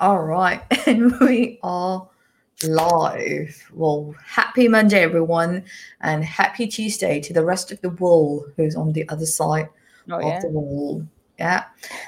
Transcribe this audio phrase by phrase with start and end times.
[0.00, 2.08] All right, and we are
[2.62, 3.70] live.
[3.70, 5.62] Well, happy Monday, everyone,
[6.00, 9.68] and happy Tuesday to the rest of the world who's on the other side
[10.10, 11.06] Oh of yeah, the wall.
[11.38, 11.64] Yeah.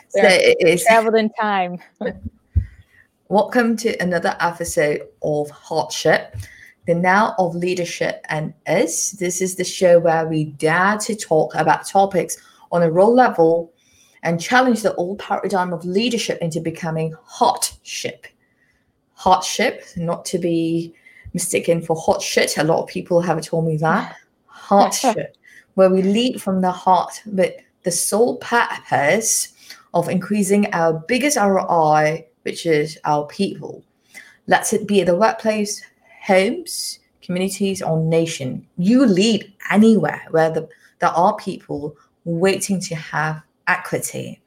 [0.09, 1.81] So it is traveled in time.
[3.29, 6.47] welcome to another episode of Hotship,
[6.87, 9.11] the now of leadership and us.
[9.11, 12.39] This is the show where we dare to talk about topics
[12.71, 13.72] on a role level
[14.23, 18.27] and challenge the old paradigm of leadership into becoming hotship.
[19.19, 20.95] Hotship, not to be
[21.35, 22.59] mistaken for hot shit.
[22.59, 24.17] A lot of people have told me that.
[24.53, 25.29] Hotship,
[25.75, 29.49] where we lead from the heart, but the sole purpose
[29.95, 33.83] of increasing our biggest ROI, which is our people.
[34.47, 35.85] Let's it be at the workplace,
[36.25, 38.67] homes, communities, or nation.
[38.77, 40.69] You lead anywhere where the,
[41.01, 44.41] there are people waiting to have equity.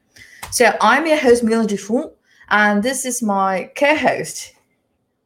[0.50, 2.12] So I'm your host, Mila Dufour,
[2.48, 4.54] and this is my co-host,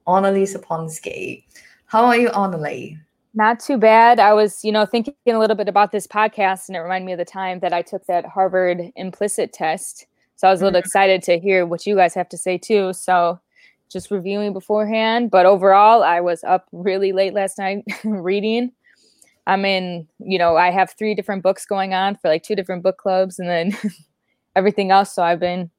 [0.06, 1.44] Annalise Saponsky.
[1.86, 2.96] How are you, Annalise?
[3.34, 4.18] Not too bad.
[4.18, 7.12] I was, you know, thinking a little bit about this podcast, and it reminded me
[7.12, 10.06] of the time that I took that Harvard implicit test.
[10.36, 10.86] So I was a little mm-hmm.
[10.86, 12.92] excited to hear what you guys have to say too.
[12.92, 13.38] So
[13.90, 18.72] just reviewing beforehand, but overall, I was up really late last night reading.
[19.46, 22.82] I'm in, you know, I have three different books going on for like two different
[22.82, 23.76] book clubs, and then
[24.56, 25.14] everything else.
[25.14, 25.70] So I've been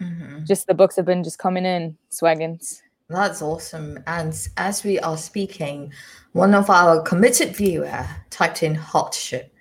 [0.00, 0.46] Mhm.
[0.46, 2.82] just the books have been just coming in swaggins.
[3.08, 3.98] That's awesome.
[4.06, 5.92] And as we are speaking,
[6.32, 9.52] one of our committed viewer typed in hot shit.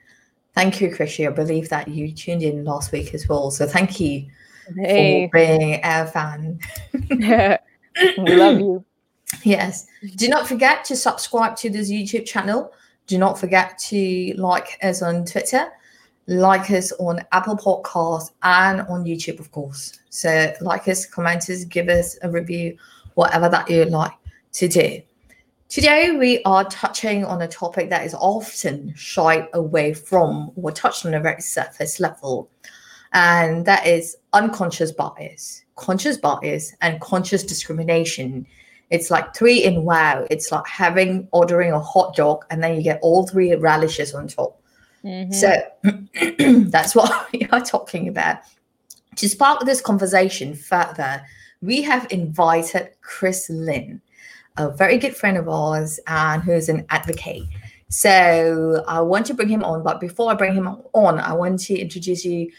[0.54, 1.26] Thank you, Krishy.
[1.28, 3.50] I believe that you tuned in last week as well.
[3.52, 4.28] So thank you
[4.76, 6.60] Hey, for being our fan.
[8.18, 8.84] we love you.
[9.44, 9.88] Yes.
[10.16, 12.72] Do not forget to subscribe to this YouTube channel.
[13.08, 15.70] Do not forget to like us on Twitter,
[16.28, 19.98] like us on Apple Podcasts, and on YouTube, of course.
[20.10, 22.78] So, like us, comment us, give us a review,
[23.14, 24.12] whatever that you like
[24.54, 25.02] to do.
[25.70, 31.06] Today, we are touching on a topic that is often shied away from or touched
[31.06, 32.50] on a very surface level,
[33.14, 38.46] and that is unconscious bias, conscious bias, and conscious discrimination
[38.90, 40.26] it's like three in wow.
[40.30, 44.28] It's like having ordering a hot dog and then you get all three relishes on
[44.28, 44.62] top.
[45.04, 45.34] Mhm.
[45.34, 45.54] So
[46.70, 48.38] that's what we are talking about.
[49.18, 51.22] To spark this conversation further,
[51.62, 54.02] we have invited Chris Lynn,
[54.58, 57.44] a very good friend of ours and who is an advocate.
[57.90, 61.60] So I want to bring him on, but before I bring him on, I want
[61.62, 62.52] to introduce you.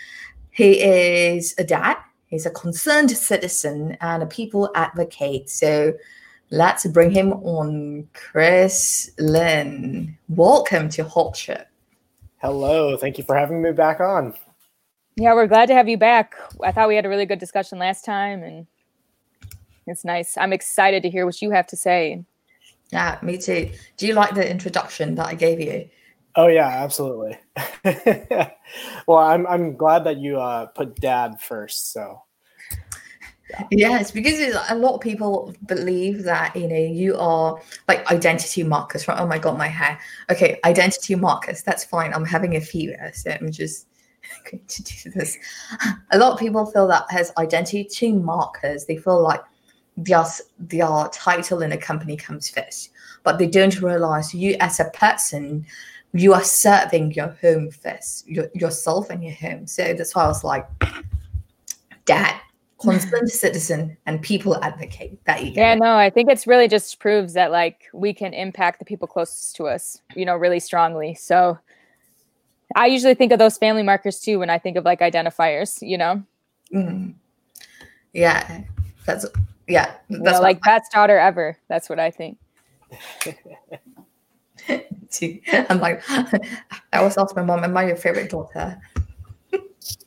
[0.50, 1.96] He is a dad.
[2.26, 5.48] He's a concerned citizen and a people advocate.
[5.48, 5.94] So
[6.50, 8.08] let's bring him on.
[8.12, 11.66] Chris Lynn, welcome to Hotship.
[12.38, 14.34] Hello, thank you for having me back on.
[15.16, 16.36] Yeah, we're glad to have you back.
[16.62, 18.66] I thought we had a really good discussion last time, and
[19.86, 20.36] it's nice.
[20.38, 22.24] I'm excited to hear what you have to say.
[22.92, 23.70] Yeah, me too.
[23.96, 25.88] Do you like the introduction that I gave you?
[26.36, 27.36] Oh yeah, absolutely.
[29.06, 31.92] well, I'm I'm glad that you uh, put dad first.
[31.92, 32.22] So
[33.70, 39.08] Yes, because a lot of people believe that you know you are like identity markers.
[39.08, 39.18] Right?
[39.18, 39.98] Oh my god, my hair.
[40.30, 41.62] Okay, identity markers.
[41.62, 42.12] That's fine.
[42.12, 43.86] I'm having a fever, so I'm just
[44.50, 45.38] going to do this.
[46.10, 49.42] A lot of people feel that as identity markers, they feel like
[49.96, 50.24] their
[50.58, 52.90] their title in a company comes first,
[53.22, 55.66] but they don't realize you as a person.
[56.14, 59.66] You are serving your home first, your, yourself and your home.
[59.66, 60.66] So that's why I was like,
[62.06, 62.40] Dad,
[62.78, 67.32] concerned citizen and people advocate that you Yeah, no, I think it's really just proves
[67.34, 71.14] that like we can impact the people closest to us, you know, really strongly.
[71.14, 71.58] So
[72.76, 75.98] I usually think of those family markers too when I think of like identifiers, you
[75.98, 76.22] know,
[76.72, 77.14] Mm.
[78.12, 78.60] yeah
[79.06, 79.24] that's
[79.66, 81.56] yeah You that's know, like best daughter ever.
[81.68, 82.36] That's what I think.
[85.70, 88.78] i'm like i always ask my mom am i your favorite daughter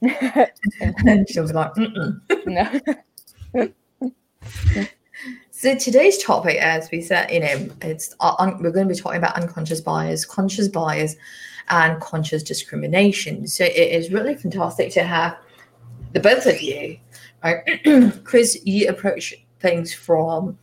[0.01, 1.71] and she'll be like
[2.45, 2.79] no.
[5.51, 8.99] so today's topic as we said you know it's uh, un- we're going to be
[8.99, 11.15] talking about unconscious bias conscious bias
[11.69, 15.37] and conscious discrimination so it is really fantastic to have
[16.13, 16.97] the both of you
[17.43, 17.63] right
[18.23, 20.57] chris you approach things from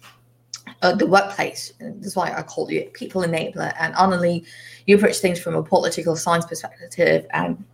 [0.82, 1.73] uh, the workplace.
[1.81, 3.73] And That's why I call you a people enabler.
[3.79, 4.44] And Annalie,
[4.87, 7.64] you approach things from a political science perspective and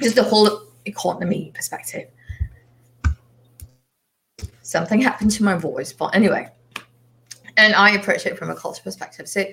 [0.00, 2.08] just the whole economy perspective.
[4.62, 6.48] Something happened to my voice, but anyway.
[7.56, 9.28] And I approach it from a culture perspective.
[9.28, 9.44] So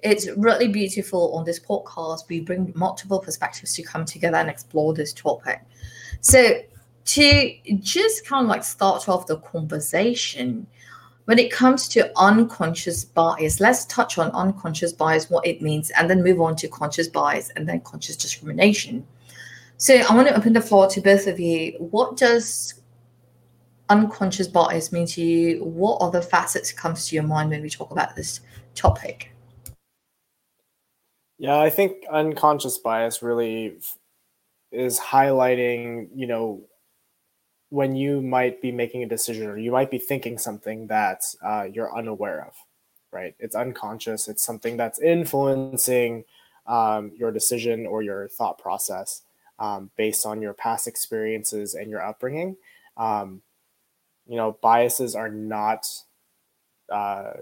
[0.00, 2.28] it's really beautiful on this podcast.
[2.28, 5.60] We bring multiple perspectives to come together and explore this topic.
[6.20, 6.60] So
[7.06, 10.66] to just kind of like start off the conversation,
[11.24, 16.08] when it comes to unconscious bias, let's touch on unconscious bias, what it means, and
[16.08, 19.06] then move on to conscious bias and then conscious discrimination.
[19.80, 21.74] So I want to open the floor to both of you.
[21.78, 22.82] What does
[23.88, 25.62] unconscious bias mean to you?
[25.62, 28.40] What other facets comes to your mind when we talk about this
[28.74, 29.30] topic?
[31.38, 33.78] Yeah, I think unconscious bias really
[34.72, 36.64] is highlighting, you know,
[37.70, 41.68] when you might be making a decision or you might be thinking something that uh,
[41.72, 42.54] you're unaware of,
[43.12, 43.36] right?
[43.38, 44.26] It's unconscious.
[44.26, 46.24] It's something that's influencing
[46.66, 49.22] um, your decision or your thought process
[49.58, 52.56] um, based on your past experiences and your upbringing.
[52.96, 53.42] Um,
[54.26, 55.86] you know, biases are not
[56.92, 57.32] uh,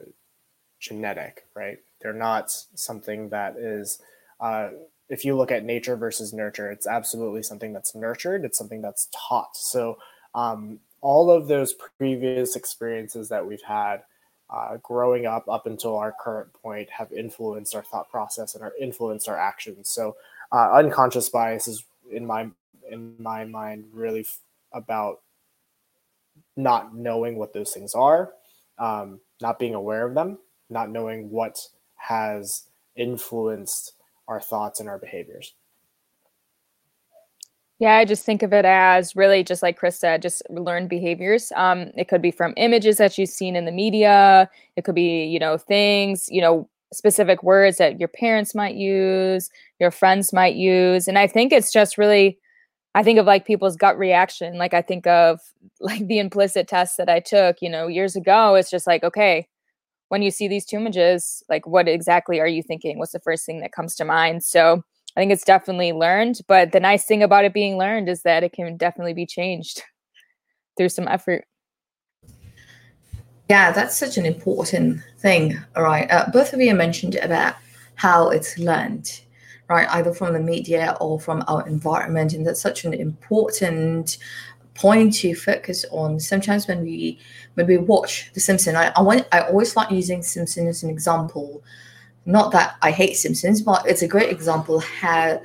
[0.79, 1.79] genetic, right?
[2.01, 4.01] They're not something that is,
[4.41, 4.71] uh,
[5.09, 9.09] if you look at nature versus nurture, it's absolutely something that's nurtured, it's something that's
[9.29, 9.57] taught.
[9.57, 9.99] So,
[10.35, 14.03] um, all of those previous experiences that we've had
[14.51, 18.73] uh, growing up up until our current point have influenced our thought process and are
[18.81, 19.89] influenced our actions.
[19.89, 20.17] So,
[20.53, 22.49] uh, unconscious bias is in my
[22.91, 24.41] in my mind really f-
[24.73, 25.21] about
[26.57, 28.33] not knowing what those things are,
[28.79, 30.39] um, not being aware of them,
[30.71, 31.59] not knowing what
[31.97, 32.65] has
[32.97, 33.93] influenced
[34.29, 35.55] our thoughts and our behaviors.
[37.79, 41.53] Yeah, I just think of it as really just like Chris said, just learned behaviors.
[41.55, 44.49] Um, it could be from images that you've seen in the media.
[44.77, 49.51] It could be, you know, things, you know, specific words that your parents might use,
[49.81, 51.09] your friends might use.
[51.09, 52.39] And I think it's just really
[52.97, 54.57] I think of like people's gut reaction.
[54.57, 55.39] Like I think of
[55.81, 58.55] like the implicit test that I took, you know, years ago.
[58.55, 59.49] It's just like, okay,
[60.09, 62.99] when you see these two images, like what exactly are you thinking?
[62.99, 64.45] What's the first thing that comes to mind?
[64.45, 64.83] So
[65.15, 66.41] I think it's definitely learned.
[66.49, 69.83] But the nice thing about it being learned is that it can definitely be changed
[70.79, 71.45] through some effort.
[73.49, 75.59] Yeah, that's such an important thing.
[75.77, 76.11] All right.
[76.11, 77.55] Uh, both of you mentioned about
[77.95, 79.21] how it's learned
[79.69, 79.89] right?
[79.91, 82.33] Either from the media or from our environment.
[82.33, 84.19] And that's such an important
[84.75, 86.21] point to focus on.
[86.21, 87.19] Sometimes when we
[87.55, 90.91] when we watch The Simpsons, I, I want I always like using Simpsons as an
[90.91, 91.63] example.
[92.27, 95.41] Not that I hate Simpsons, but it's a great example how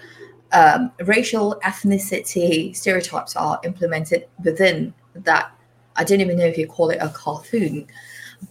[0.51, 5.51] um, racial ethnicity stereotypes are implemented within that.
[5.95, 7.87] I don't even know if you call it a cartoon,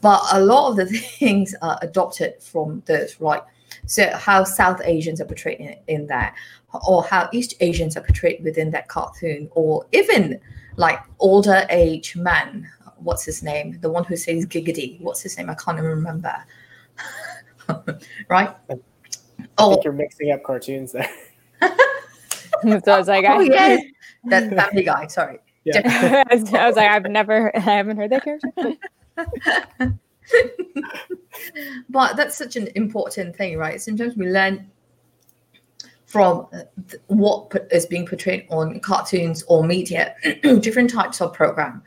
[0.01, 0.87] but a lot of the
[1.19, 3.43] things are adopted from those, right?
[3.87, 6.35] So how South Asians are portrayed in, in that,
[6.87, 10.41] or how East Asians are portrayed within that cartoon, or even
[10.77, 12.69] like older age man.
[12.97, 13.79] What's his name?
[13.81, 15.01] The one who says giggity.
[15.01, 15.49] What's his name?
[15.49, 16.35] I can't even remember.
[18.29, 18.51] right?
[18.71, 18.77] I
[19.59, 21.09] oh, think you're mixing up cartoons there.
[21.63, 21.69] so
[22.63, 23.79] I was like, oh yeah,
[24.25, 25.07] that Family Guy.
[25.07, 25.39] Sorry.
[25.65, 26.25] Yeah.
[26.31, 28.77] I was like, I've never, I haven't heard that character.
[31.91, 33.81] but that's such an important thing, right?
[33.81, 34.71] Sometimes we learn
[36.07, 36.62] from uh,
[37.07, 40.15] what is being portrayed on cartoons or media,
[40.61, 41.83] different types of program,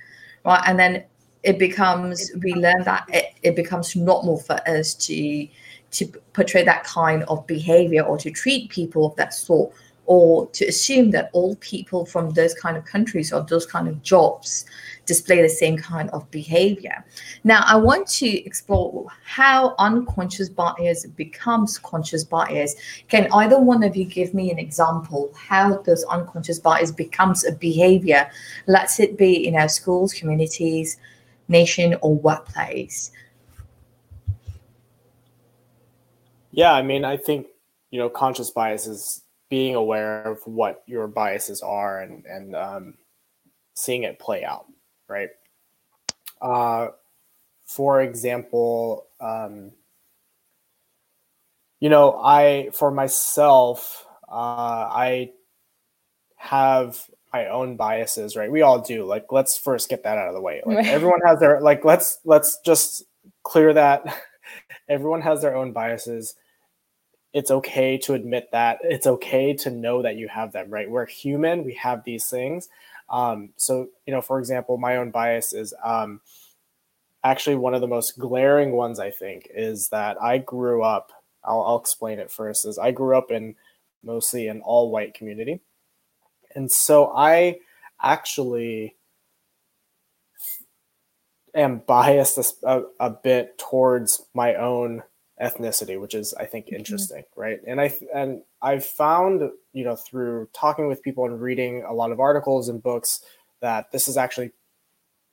[0.45, 0.63] right?
[0.65, 1.03] And then
[1.43, 5.47] it becomes we learn that it, it becomes normal for us to
[5.91, 9.73] to portray that kind of behavior or to treat people of that sort
[10.05, 14.01] or to assume that all people from those kind of countries or those kind of
[14.01, 14.65] jobs
[15.05, 17.03] display the same kind of behavior.
[17.43, 22.75] Now, I want to explore how unconscious bias becomes conscious bias.
[23.09, 27.51] Can either one of you give me an example how those unconscious bias becomes a
[27.53, 28.29] behavior?
[28.67, 30.97] Let's it be in our schools, communities,
[31.47, 33.11] nation, or workplace.
[36.51, 37.47] Yeah, I mean, I think
[37.93, 42.93] you know, conscious bias is being aware of what your biases are and and um,
[43.73, 44.65] seeing it play out
[45.07, 45.29] right?
[46.41, 46.89] Uh,
[47.65, 49.71] for example, um,
[51.79, 55.31] you know, I for myself, uh, I
[56.35, 58.51] have my own biases, right?
[58.51, 59.05] We all do.
[59.05, 60.61] Like, let's first get that out of the way.
[60.65, 61.85] Like, everyone has their like.
[61.85, 63.03] Let's let's just
[63.43, 64.03] clear that.
[64.89, 66.35] everyone has their own biases.
[67.33, 68.79] It's okay to admit that.
[68.83, 70.89] It's okay to know that you have them, right?
[70.89, 71.63] We're human.
[71.63, 72.69] We have these things.
[73.09, 76.21] Um, so, you know, for example, my own bias is um,
[77.23, 81.11] actually one of the most glaring ones, I think, is that I grew up,
[81.43, 83.55] I'll, I'll explain it first, is I grew up in
[84.03, 85.61] mostly an all white community.
[86.55, 87.59] And so I
[88.01, 88.95] actually
[91.55, 95.03] am biased a, a, bit towards my own
[95.43, 96.77] ethnicity, which is I think mm-hmm.
[96.77, 97.41] interesting, mm-hmm.
[97.41, 97.59] right?
[97.67, 102.11] And I and I've found you know through talking with people and reading a lot
[102.11, 103.21] of articles and books
[103.61, 104.51] that this is actually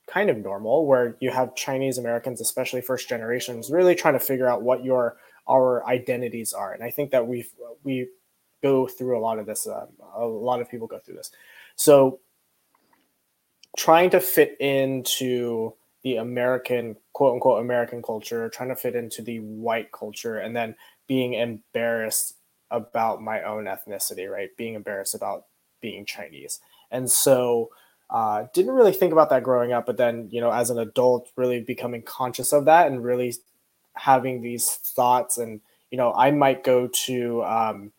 [0.06, 4.48] kind of normal where you have Chinese Americans, especially first generations, really trying to figure
[4.48, 5.16] out what your
[5.48, 6.72] our identities are.
[6.72, 7.46] And I think that we
[7.84, 8.08] we
[8.62, 9.66] go through a lot of this.
[9.66, 11.30] Uh, a lot of people go through this.
[11.76, 12.20] So
[13.76, 19.40] trying to fit into the American quote unquote American culture, trying to fit into the
[19.40, 20.74] white culture, and then
[21.06, 22.34] being embarrassed
[22.70, 24.56] about my own ethnicity, right?
[24.56, 25.46] Being embarrassed about
[25.80, 26.60] being Chinese.
[26.90, 27.70] And so
[28.10, 31.30] uh, didn't really think about that growing up, but then, you know, as an adult,
[31.36, 33.34] really becoming conscious of that and really
[33.94, 35.38] having these thoughts.
[35.38, 37.92] And, you know, I might go to, um,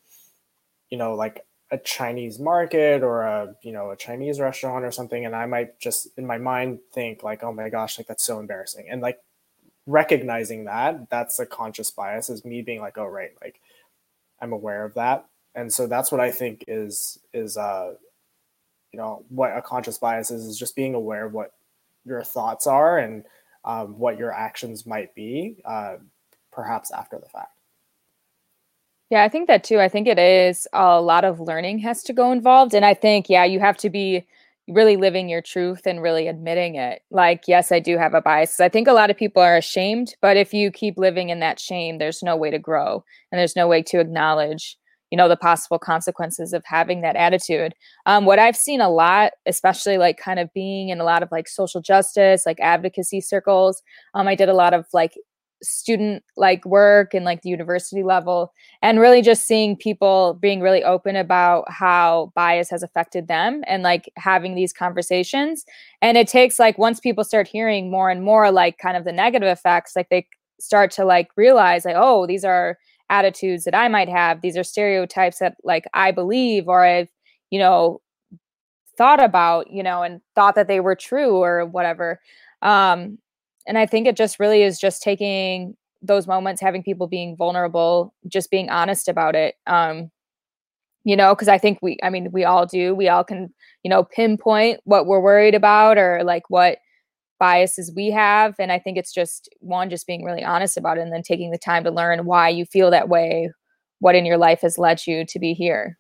[0.90, 5.26] you know, like a Chinese market or a, you know, a Chinese restaurant or something.
[5.26, 8.40] And I might just in my mind think like, oh my gosh, like that's so
[8.40, 8.88] embarrassing.
[8.90, 9.20] And like
[9.88, 13.62] recognizing that, that's a conscious bias is me being like, oh, right, like
[14.42, 15.26] I'm aware of that.
[15.56, 17.94] And so that's what I think is, is, uh,
[18.92, 21.54] you know what a conscious bias is is just being aware of what
[22.06, 23.24] your thoughts are and
[23.64, 25.96] um, what your actions might be uh,
[26.52, 27.61] perhaps after the fact
[29.12, 32.14] yeah i think that too i think it is a lot of learning has to
[32.14, 34.26] go involved and i think yeah you have to be
[34.68, 37.02] really living your truth and really admitting it.
[37.12, 40.16] Like yes i do have a bias i think a lot of people are ashamed
[40.22, 43.56] but if you keep living in that shame there's no way to grow and there's
[43.56, 44.78] no way to acknowledge
[45.12, 47.74] you know the possible consequences of having that attitude.
[48.06, 51.32] Um, what i've seen a lot especially like kind of being in a lot of
[51.32, 53.82] like social justice like advocacy circles
[54.14, 55.14] um, i did a lot of like
[55.64, 58.52] student like work and like the university level
[58.82, 63.84] and really just seeing people being really open about how bias has affected them and
[63.84, 65.64] like having these conversations
[66.02, 69.12] and it takes like once people start hearing more and more like kind of the
[69.12, 70.26] negative effects like they
[70.60, 72.78] start to like realize like oh these are
[73.12, 74.42] attitudes that I might have.
[74.42, 77.10] These are stereotypes that like I believe or I've,
[77.52, 78.02] you know,
[78.98, 82.20] thought about, you know, and thought that they were true or whatever.
[82.62, 83.20] Um,
[83.68, 88.14] and I think it just really is just taking those moments, having people being vulnerable,
[88.28, 89.56] just being honest about it.
[89.68, 90.12] Um,
[91.04, 92.94] you know, because I think we, I mean, we all do.
[92.94, 93.54] We all can,
[93.84, 96.78] you know, pinpoint what we're worried about or like what
[97.42, 101.02] biases we have and i think it's just one just being really honest about it
[101.02, 103.50] and then taking the time to learn why you feel that way
[103.98, 105.98] what in your life has led you to be here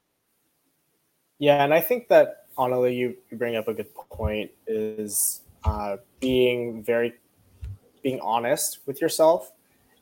[1.39, 5.97] yeah and i think that honestly you, you bring up a good point is uh,
[6.19, 7.11] being very
[8.01, 9.51] being honest with yourself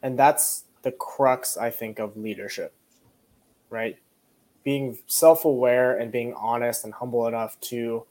[0.02, 2.74] and that's the crux i think of leadership
[3.70, 3.98] right?
[4.64, 8.06] Being self-aware and being honest and humble enough to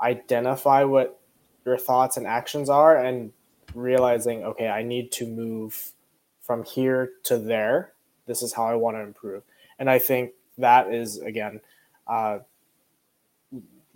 [0.00, 1.18] identify what
[1.64, 3.32] your thoughts and actions are and
[3.74, 5.92] realizing okay i need to move
[6.40, 7.92] from here to there.
[8.26, 9.42] This is how i want to improve.
[9.78, 11.60] And i think that is again
[12.06, 12.38] uh,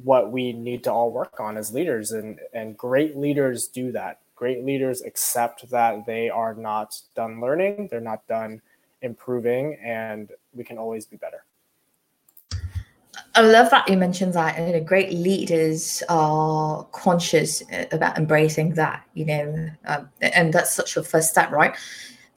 [0.03, 4.22] what we need to all work on as leaders and and great leaders do that
[4.43, 8.61] great leaders accept that they are not done learning they're not done
[9.03, 11.45] improving and we can always be better
[13.35, 14.59] I love that you mentioned that.
[14.59, 19.07] You know, great leaders are conscious about embracing that.
[19.15, 21.75] You know, um, and that's such a first step, right?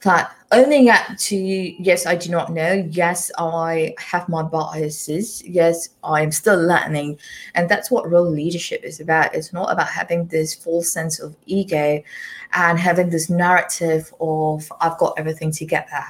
[0.02, 2.86] That owning up to yes, I do not know.
[2.90, 5.42] Yes, I have my biases.
[5.44, 7.18] Yes, I am still learning,
[7.54, 9.34] and that's what real leadership is about.
[9.34, 12.02] It's not about having this false sense of ego
[12.52, 16.04] and having this narrative of I've got everything together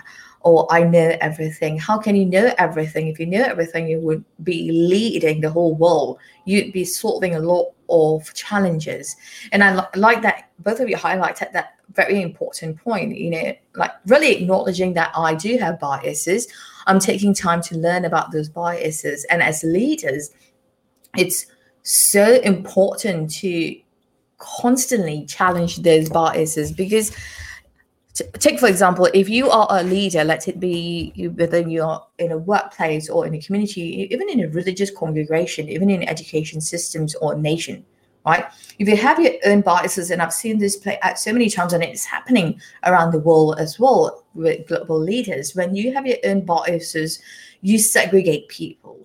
[0.46, 1.76] or I know everything.
[1.76, 3.08] How can you know everything?
[3.08, 6.20] If you know everything, you would be leading the whole world.
[6.44, 9.16] You'd be solving a lot of challenges.
[9.50, 13.56] And I li- like that both of you highlighted that very important point, you know,
[13.74, 16.46] like really acknowledging that I do have biases.
[16.86, 19.24] I'm taking time to learn about those biases.
[19.24, 20.30] And as leaders,
[21.16, 21.46] it's
[21.82, 23.76] so important to
[24.38, 27.10] constantly challenge those biases because
[28.38, 32.38] take for example if you are a leader let it be whether you're in a
[32.38, 37.35] workplace or in a community even in a religious congregation even in education systems or
[37.35, 37.85] nation
[38.26, 38.46] right?
[38.80, 41.73] If you have your own biases and i've seen this play out so many times
[41.73, 46.18] and it's happening around the world as well with global leaders when you have your
[46.25, 47.20] own biases
[47.62, 48.99] you segregate people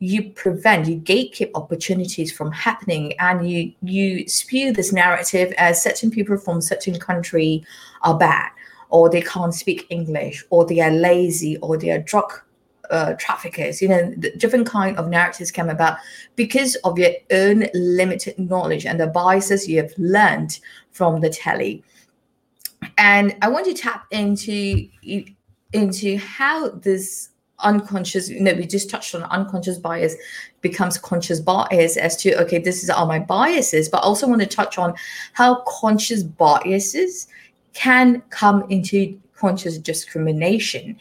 [0.00, 6.10] you prevent you gatekeep opportunities from happening and you you spew this narrative as certain
[6.10, 7.64] people from certain country
[8.02, 8.50] are bad
[8.90, 12.32] or they can't speak English, or they are lazy, or they are drug
[12.90, 13.82] uh, traffickers.
[13.82, 15.98] You know, different kind of narratives come about
[16.36, 20.58] because of your own limited knowledge and the biases you have learned
[20.90, 21.82] from the telly.
[22.96, 24.88] And I want to tap into
[25.72, 27.30] into how this
[27.60, 30.14] unconscious you know we just touched on unconscious bias
[30.60, 34.40] becomes conscious bias as to okay this is all my biases but I also want
[34.42, 34.94] to touch on
[35.32, 37.26] how conscious biases
[37.74, 40.98] can come into conscious discrimination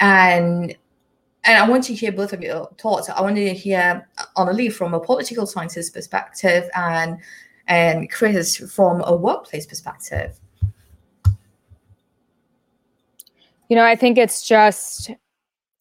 [0.00, 0.76] and
[1.44, 3.10] and I want to hear both of your thoughts.
[3.10, 7.18] I want to hear Annalie from a political sciences perspective and
[7.66, 10.38] and Chris from a workplace perspective.
[13.68, 15.10] You know, I think it's just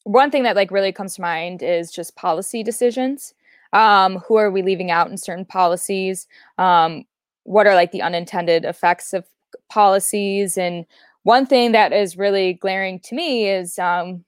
[0.03, 3.33] one thing that like really comes to mind is just policy decisions.
[3.73, 6.27] Um, who are we leaving out in certain policies?
[6.57, 7.05] Um,
[7.43, 9.25] what are like the unintended effects of
[9.71, 10.57] policies?
[10.57, 10.85] And
[11.23, 14.23] one thing that is really glaring to me is um,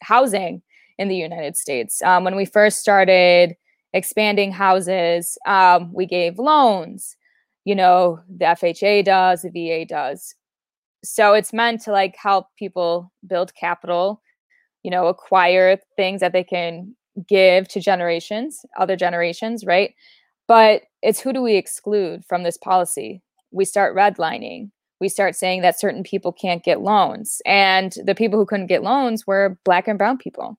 [0.00, 0.62] housing
[0.98, 2.02] in the United States.
[2.02, 3.56] Um, when we first started
[3.92, 7.16] expanding houses, um, we gave loans.
[7.64, 10.34] You know, the FHA does, the VA does.
[11.04, 14.22] So it's meant to like help people build capital,
[14.82, 16.94] you know, acquire things that they can
[17.28, 19.94] give to generations, other generations, right?
[20.48, 23.22] But it's who do we exclude from this policy?
[23.52, 24.70] We start redlining
[25.02, 27.42] we start saying that certain people can't get loans.
[27.44, 30.56] And the people who couldn't get loans were black and brown people.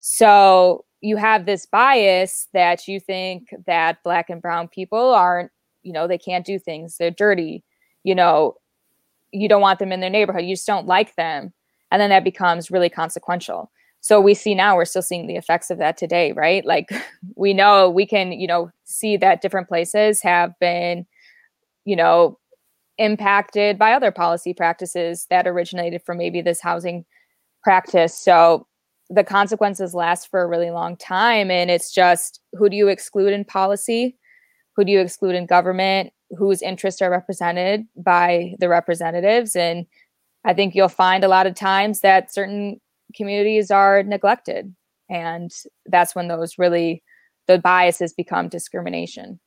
[0.00, 5.50] So you have this bias that you think that black and brown people aren't,
[5.82, 7.62] you know, they can't do things, they're dirty,
[8.04, 8.54] you know,
[9.32, 11.52] you don't want them in their neighborhood, you just don't like them.
[11.92, 13.70] And then that becomes really consequential.
[14.00, 16.64] So we see now we're still seeing the effects of that today, right?
[16.64, 16.88] Like
[17.36, 21.04] we know we can, you know, see that different places have been,
[21.88, 22.38] you know,
[22.98, 27.06] impacted by other policy practices that originated from maybe this housing
[27.62, 28.12] practice.
[28.12, 28.66] So
[29.08, 31.50] the consequences last for a really long time.
[31.50, 34.18] And it's just who do you exclude in policy?
[34.76, 36.12] Who do you exclude in government?
[36.36, 39.56] Whose interests are represented by the representatives?
[39.56, 39.86] And
[40.44, 42.82] I think you'll find a lot of times that certain
[43.16, 44.74] communities are neglected.
[45.08, 45.50] And
[45.86, 47.02] that's when those really,
[47.46, 49.40] the biases become discrimination.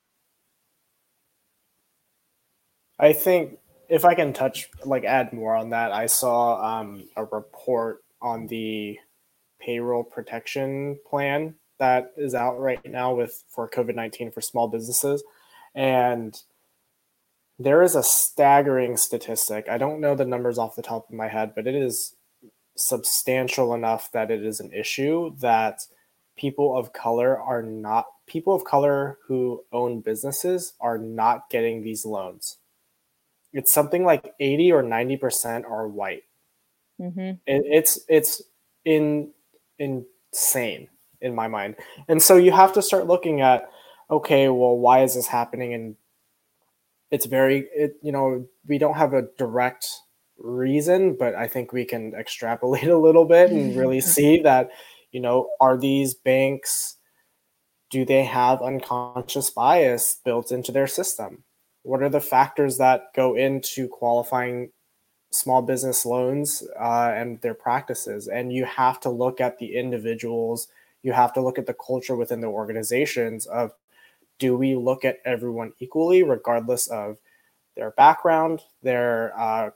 [3.01, 3.58] I think
[3.89, 8.47] if I can touch, like, add more on that, I saw um, a report on
[8.47, 8.99] the
[9.60, 15.23] payroll protection plan that is out right now with for COVID nineteen for small businesses,
[15.73, 16.39] and
[17.58, 19.67] there is a staggering statistic.
[19.67, 22.15] I don't know the numbers off the top of my head, but it is
[22.78, 25.82] substantial enough that it is an issue that
[26.38, 32.06] people of color are not people of color who own businesses are not getting these
[32.06, 32.58] loans
[33.54, 36.24] it's something like 80 or 90% are white.
[37.00, 37.20] Mm-hmm.
[37.20, 38.42] It, it's it's
[38.86, 39.32] in
[39.80, 40.88] insane
[41.20, 41.76] in my mind.
[42.08, 43.70] And so you have to start looking at
[44.10, 45.74] okay, well, why is this happening?
[45.74, 45.96] And
[47.10, 49.88] it's very it you know, we don't have a direct
[50.38, 54.70] reason, but I think we can extrapolate a little bit and really see that,
[55.12, 56.98] you know, are these banks
[57.90, 61.44] do they have unconscious bias built into their system?
[61.84, 64.72] What are the factors that go into qualifying
[65.32, 68.28] small business loans uh, and their practices?
[68.28, 70.67] And you have to look at the individuals.
[71.04, 73.74] You have to look at the culture within the organizations of
[74.38, 77.17] do we look at everyone equally, regardless of
[77.76, 79.70] their background, their uh,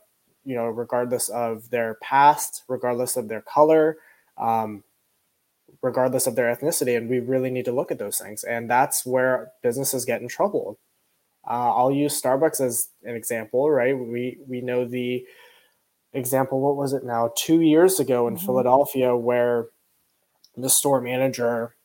[0.44, 3.98] you know, regardless of their past, regardless of their color,
[4.38, 4.84] um,
[5.82, 8.44] regardless of their ethnicity, and we really need to look at those things.
[8.44, 10.78] And that's where businesses get in trouble
[11.46, 13.96] uh, I'll use Starbucks as an example, right?
[13.96, 15.24] We we know the
[16.12, 16.60] example.
[16.60, 17.32] What was it now?
[17.36, 18.46] Two years ago in mm-hmm.
[18.46, 19.66] Philadelphia, where
[20.56, 21.76] the store manager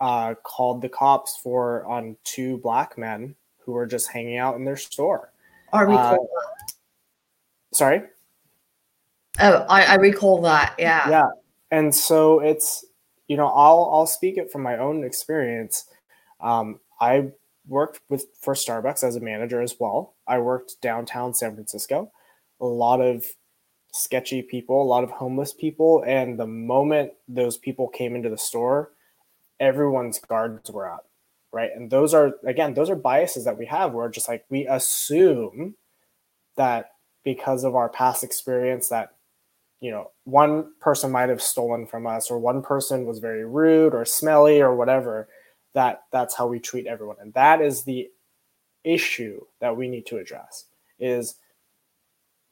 [0.00, 4.64] uh, called the cops for on two black men who were just hanging out in
[4.64, 5.32] their store.
[5.72, 6.72] I recall uh,
[7.72, 8.02] Sorry.
[9.40, 10.74] Oh, I, I recall that.
[10.78, 11.08] Yeah.
[11.08, 11.26] Yeah,
[11.70, 12.84] and so it's
[13.28, 15.84] you know I'll I'll speak it from my own experience.
[16.40, 17.30] Um, I
[17.68, 20.14] worked with for Starbucks as a manager as well.
[20.26, 22.10] I worked downtown San Francisco.
[22.60, 23.26] A lot of
[23.92, 28.38] sketchy people, a lot of homeless people, and the moment those people came into the
[28.38, 28.90] store,
[29.60, 31.08] everyone's guards were up,
[31.52, 31.70] right?
[31.74, 35.74] And those are again, those are biases that we have where just like we assume
[36.56, 36.92] that
[37.24, 39.10] because of our past experience that
[39.80, 43.94] you know one person might have stolen from us or one person was very rude
[43.94, 45.28] or smelly or whatever
[45.74, 47.16] that that's how we treat everyone.
[47.20, 48.10] And that is the
[48.84, 50.64] issue that we need to address
[50.98, 51.36] is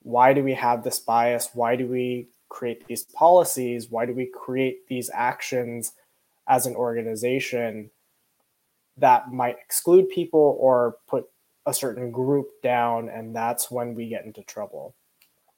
[0.03, 1.51] why do we have this bias?
[1.55, 3.91] Why do we create these policies?
[3.91, 5.93] Why do we create these actions
[6.47, 7.91] as an organization
[8.99, 11.29] that might exclude people or put
[11.67, 13.09] a certain group down?
[13.09, 14.95] And that's when we get into trouble.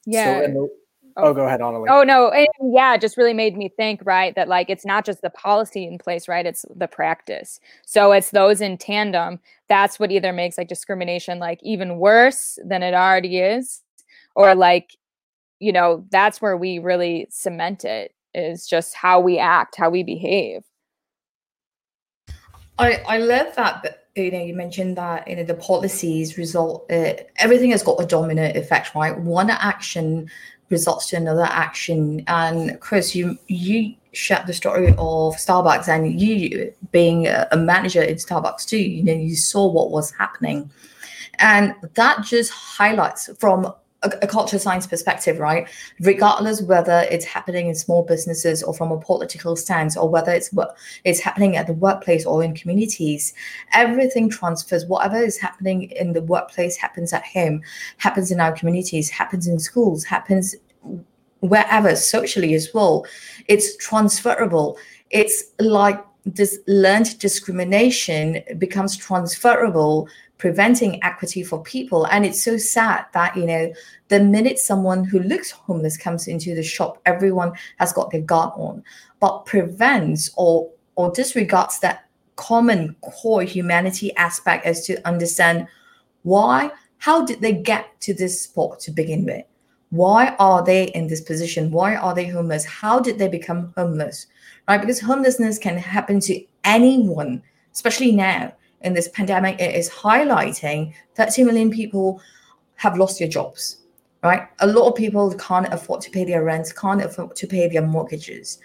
[0.07, 0.68] Yeah so the,
[1.16, 1.88] Oh, go ahead, Annalie.
[1.90, 5.05] Oh no, and yeah, it just really made me think, right, that like it's not
[5.05, 6.47] just the policy in place, right?
[6.47, 7.61] It's the practice.
[7.87, 9.40] So it's those in tandem.
[9.68, 13.83] That's what either makes like discrimination like even worse than it already is,
[14.37, 14.97] or like,
[15.59, 20.03] you know, that's where we really cement it is just how we act, how we
[20.03, 20.62] behave.
[22.79, 23.83] I I love that.
[23.83, 26.90] But you know, you mentioned that you know the policies result.
[26.90, 29.18] Uh, everything has got a dominant effect, right?
[29.18, 30.31] One action
[30.71, 32.23] results to another action.
[32.27, 38.17] And Chris, you you shared the story of Starbucks, and you being a, manager in
[38.17, 38.79] Starbucks too.
[38.79, 40.71] You know, you saw what was happening,
[41.39, 45.69] and that just highlights from a, a, culture science perspective, right?
[46.01, 50.53] Regardless whether it's happening in small businesses or from a political stance, or whether it's
[50.53, 53.35] what it's happening at the workplace or in communities,
[53.73, 54.87] everything transfers.
[54.87, 57.63] Whatever is happening in the workplace happens at home,
[57.97, 60.55] happens in our communities, happens in schools, happens
[61.41, 63.05] wherever socially as well.
[63.49, 64.79] It's transferable.
[65.11, 72.07] It's like this learned discrimination becomes transferable preventing equity for people.
[72.07, 73.72] And it's so sad that, you know,
[74.09, 78.53] the minute someone who looks homeless comes into the shop, everyone has got their guard
[78.57, 78.83] on,
[79.20, 85.66] but prevents or or disregards that common core humanity aspect as to understand
[86.22, 89.44] why, how did they get to this spot to begin with?
[89.90, 91.70] Why are they in this position?
[91.70, 92.64] Why are they homeless?
[92.64, 94.27] How did they become homeless?
[94.66, 94.81] Right?
[94.81, 101.45] Because homelessness can happen to anyone, especially now in this pandemic, it is highlighting 30
[101.45, 102.21] million people
[102.77, 103.79] have lost their jobs,
[104.23, 104.49] right?
[104.61, 107.87] A lot of people can't afford to pay their rents, can't afford to pay their
[107.87, 108.59] mortgages.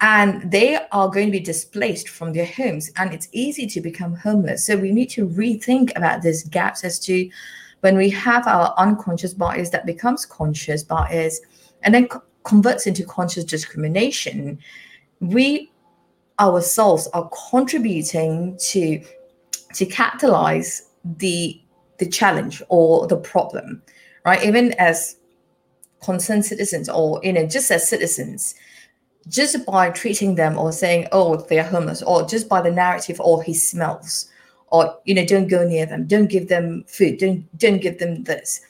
[0.00, 4.14] And they are going to be displaced from their homes, and it's easy to become
[4.14, 4.64] homeless.
[4.64, 7.28] So we need to rethink about these gaps as to
[7.80, 11.40] when we have our unconscious bias that becomes conscious bias
[11.82, 14.58] and then co- converts into conscious discrimination,
[15.20, 15.70] we
[16.40, 19.00] ourselves are contributing to
[19.74, 20.82] to catalyze
[21.18, 21.60] the
[21.98, 23.82] the challenge or the problem
[24.24, 24.44] right?
[24.44, 25.16] Even as
[26.02, 28.54] concerned citizens or you know just as citizens
[29.26, 33.42] just by treating them or saying oh they're homeless or just by the narrative or
[33.42, 34.30] he smells
[34.70, 36.06] or you know don't go near them.
[36.06, 37.18] Don't give them food.
[37.18, 38.60] Don't don't give them this.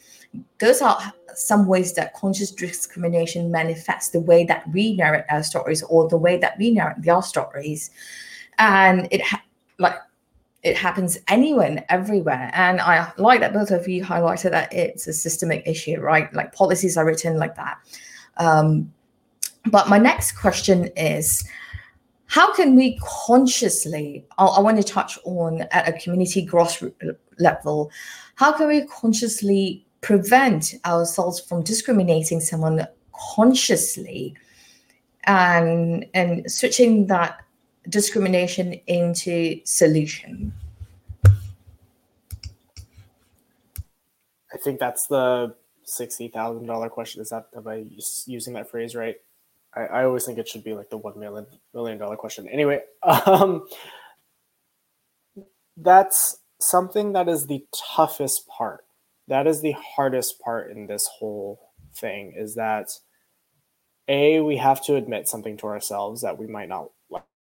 [0.58, 5.82] Those are some ways that conscious discrimination manifests the way that we narrate our stories
[5.84, 7.90] or the way that we narrate their stories.
[8.58, 9.42] And it ha-
[9.78, 9.94] like
[10.62, 12.50] it happens anywhere and everywhere.
[12.52, 16.32] And I like that both of you highlighted that it's a systemic issue, right?
[16.34, 17.78] Like policies are written like that.
[18.38, 18.92] Um,
[19.66, 21.48] but my next question is
[22.26, 27.90] how can we consciously, I, I want to touch on at a community grassroots level,
[28.34, 34.34] how can we consciously prevent ourselves from discriminating someone consciously
[35.24, 37.40] and and switching that
[37.88, 40.52] discrimination into solution?
[44.52, 47.20] I think that's the sixty thousand dollar question.
[47.20, 47.86] Is that am I
[48.26, 49.16] using that phrase right?
[49.74, 52.48] I, I always think it should be like the one million million dollar question.
[52.48, 53.66] Anyway, um,
[55.76, 58.84] that's something that is the toughest part.
[59.28, 61.60] That is the hardest part in this whole
[61.94, 62.34] thing.
[62.36, 62.88] Is that
[64.08, 66.90] a we have to admit something to ourselves that we might not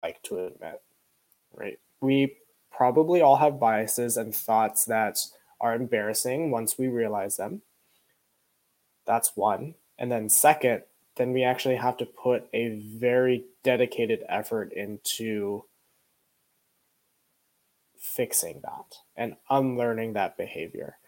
[0.05, 0.83] like to admit,
[1.55, 1.79] right?
[2.01, 2.37] We
[2.71, 5.19] probably all have biases and thoughts that
[5.61, 7.63] are embarrassing once we realize them.
[9.07, 9.75] That's one.
[9.99, 10.83] And then, second,
[11.17, 15.65] then we actually have to put a very dedicated effort into
[17.99, 20.99] fixing that and unlearning that behavior.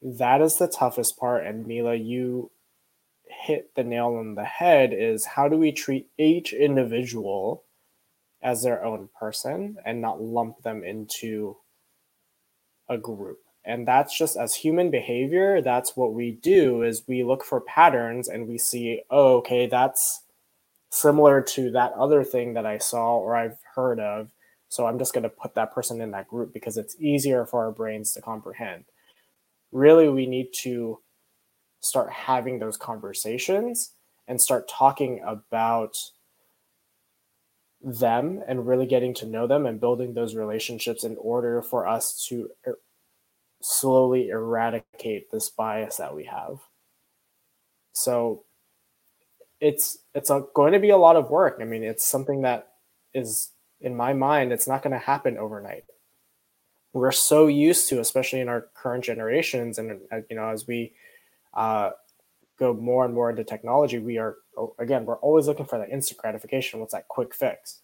[0.00, 1.44] That is the toughest part.
[1.44, 2.50] And Mila, you
[3.26, 7.64] hit the nail on the head is how do we treat each individual
[8.42, 11.56] as their own person and not lump them into
[12.88, 13.38] a group.
[13.64, 18.28] And that's just as human behavior that's what we do is we look for patterns
[18.28, 20.24] and we see oh okay that's
[20.90, 24.32] similar to that other thing that i saw or i've heard of.
[24.68, 27.64] So i'm just going to put that person in that group because it's easier for
[27.64, 28.84] our brains to comprehend.
[29.70, 30.98] Really we need to
[31.80, 33.92] start having those conversations
[34.28, 35.96] and start talking about
[37.84, 42.26] them and really getting to know them and building those relationships in order for us
[42.28, 42.78] to er-
[43.60, 46.58] slowly eradicate this bias that we have.
[47.92, 48.44] So
[49.60, 51.58] it's it's a, going to be a lot of work.
[51.60, 52.68] I mean, it's something that
[53.14, 55.84] is in my mind it's not going to happen overnight.
[56.92, 60.92] We're so used to, especially in our current generations, and uh, you know, as we
[61.54, 61.90] uh,
[62.58, 64.36] go more and more into technology, we are
[64.78, 66.80] again we're always looking for that instant gratification.
[66.80, 67.80] What's that quick fix?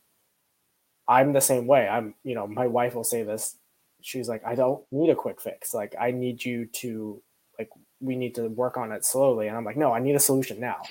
[1.06, 1.88] I'm the same way.
[1.88, 3.56] I'm you know my wife will say this.
[4.00, 5.74] She's like, I don't need a quick fix.
[5.74, 7.22] Like I need you to
[7.58, 9.48] like we need to work on it slowly.
[9.48, 10.82] And I'm like, no, I need a solution now.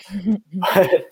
[0.53, 1.09] but,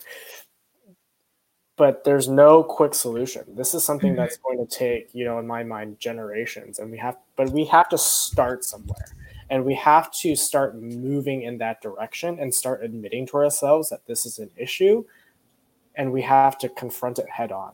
[1.76, 3.44] but there's no quick solution.
[3.54, 4.20] This is something mm-hmm.
[4.20, 6.78] that's going to take, you know, in my mind, generations.
[6.78, 9.06] And we have, but we have to start somewhere.
[9.48, 14.06] And we have to start moving in that direction and start admitting to ourselves that
[14.06, 15.04] this is an issue
[15.94, 17.72] and we have to confront it head on.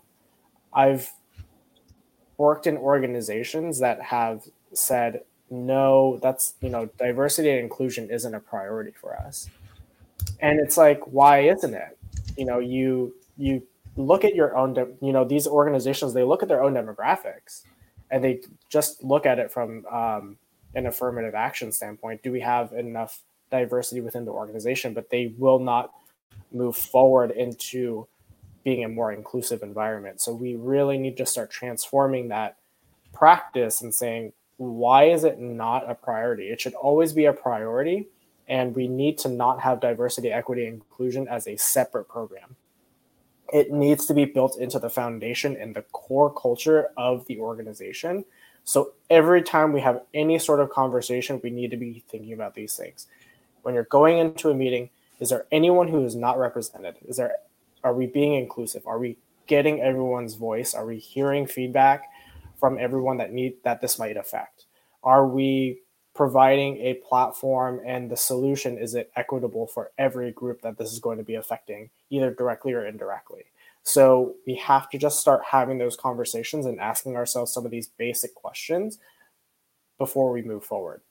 [0.72, 1.12] I've
[2.36, 8.40] worked in organizations that have said, no, that's, you know, diversity and inclusion isn't a
[8.40, 9.50] priority for us.
[10.40, 11.98] And it's like, why isn't it?
[12.36, 13.62] You know, you, you
[13.96, 17.64] look at your own, de- you know, these organizations, they look at their own demographics
[18.10, 20.38] and they just look at it from, um,
[20.74, 24.94] an affirmative action standpoint do we have enough diversity within the organization?
[24.94, 25.92] But they will not
[26.52, 28.06] move forward into
[28.64, 30.20] being a more inclusive environment.
[30.20, 32.56] So we really need to start transforming that
[33.12, 36.48] practice and saying why is it not a priority?
[36.50, 38.08] It should always be a priority
[38.48, 42.56] and we need to not have diversity equity inclusion as a separate program.
[43.52, 48.24] It needs to be built into the foundation and the core culture of the organization
[48.64, 52.54] so every time we have any sort of conversation, we need to be thinking about
[52.54, 53.06] these things.
[53.62, 56.96] When you're going into a meeting, is there anyone who is not represented?
[57.06, 57.36] Is there
[57.84, 58.86] are we being inclusive?
[58.86, 60.74] Are we getting everyone's voice?
[60.74, 62.04] Are we hearing feedback
[62.58, 64.66] from everyone that need that this might affect?
[65.02, 65.80] Are we
[66.14, 71.00] providing a platform and the solution is it equitable for every group that this is
[71.00, 73.44] going to be affecting either directly or indirectly?
[73.84, 77.88] So we have to just start having those conversations and asking ourselves some of these
[77.88, 78.98] basic questions
[79.98, 81.02] before we move forward.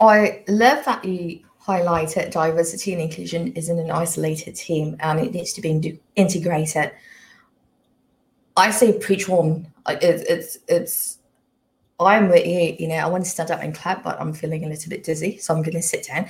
[0.00, 5.52] I love that you highlighted diversity and inclusion isn't an isolated team and it needs
[5.52, 6.92] to be integrated.
[8.56, 9.66] I say preach on.
[9.88, 11.18] It's it's it's.
[11.98, 12.76] I'm with you.
[12.78, 15.04] You know, I want to stand up and clap, but I'm feeling a little bit
[15.04, 16.26] dizzy, so I'm going to sit down.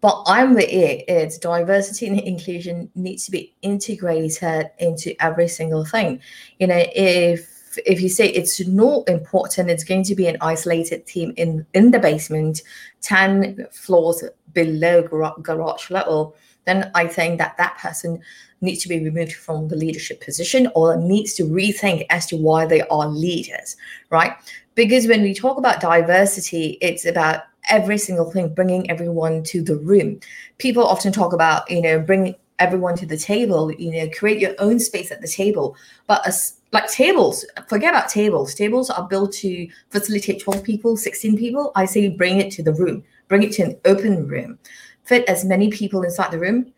[0.00, 1.04] But I'm with it.
[1.08, 6.20] It's diversity and inclusion needs to be integrated into every single thing.
[6.58, 11.06] You know, if if you say it's not important, it's going to be an isolated
[11.06, 12.62] team in in the basement,
[13.02, 15.02] ten floors below
[15.42, 16.34] garage level,
[16.64, 18.20] then I think that that person
[18.60, 22.66] needs to be removed from the leadership position or needs to rethink as to why
[22.66, 23.76] they are leaders,
[24.10, 24.32] right?
[24.74, 29.76] Because when we talk about diversity, it's about every single thing, bringing everyone to the
[29.76, 30.20] room.
[30.58, 34.54] People often talk about, you know, bring everyone to the table, you know, create your
[34.58, 35.76] own space at the table.
[36.06, 38.54] But as like tables, forget about tables.
[38.54, 41.72] Tables are built to facilitate 12 people, 16 people.
[41.74, 44.58] I say bring it to the room, bring it to an open room,
[45.04, 46.72] fit as many people inside the room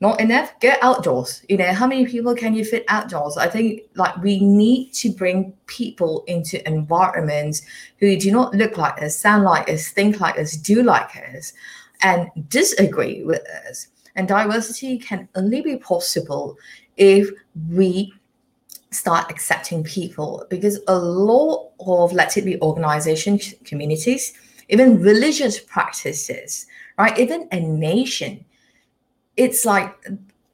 [0.00, 0.58] not enough?
[0.60, 1.44] Get outdoors.
[1.48, 3.36] You know how many people can you fit outdoors?
[3.36, 7.62] I think like we need to bring people into environments
[7.98, 11.52] who do not look like us sound like us think like us do like us
[12.02, 13.88] and disagree with us.
[14.14, 16.56] And diversity can only be possible
[16.96, 17.28] if
[17.70, 18.12] we
[18.90, 24.32] start accepting people because a lot of let it be organization communities
[24.70, 28.42] even religious practices right even a nation
[29.38, 29.94] it's like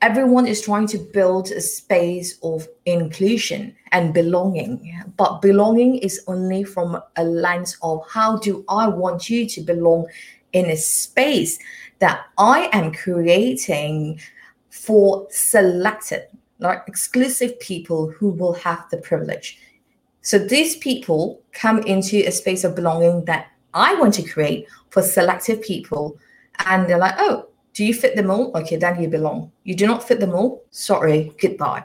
[0.03, 6.63] everyone is trying to build a space of inclusion and belonging but belonging is only
[6.63, 10.07] from a lens of how do i want you to belong
[10.53, 11.59] in a space
[11.99, 14.21] that i am creating
[14.71, 16.27] for selected
[16.59, 19.59] like exclusive people who will have the privilege.
[20.23, 25.03] So these people come into a space of belonging that i want to create for
[25.03, 26.17] selective people
[26.67, 28.57] and they're like oh do you fit them all?
[28.57, 29.53] Okay, then you belong.
[29.65, 30.65] You do not fit them all.
[30.71, 31.85] Sorry, goodbye.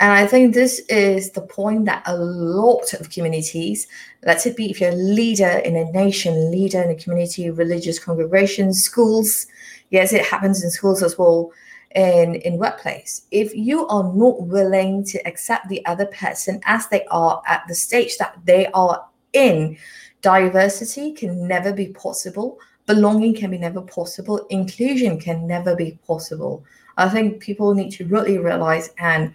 [0.00, 3.86] And I think this is the point that a lot of communities,
[4.24, 7.98] let it be if you're a leader in a nation, leader in a community, religious
[7.98, 9.46] congregations, schools,
[9.90, 11.52] yes, it happens in schools as well,
[11.94, 13.26] in, in workplace.
[13.30, 17.74] If you are not willing to accept the other person as they are at the
[17.74, 19.76] stage that they are in,
[20.22, 22.58] diversity can never be possible
[22.94, 26.64] belonging can be never possible inclusion can never be possible.
[26.96, 29.32] I think people need to really realize and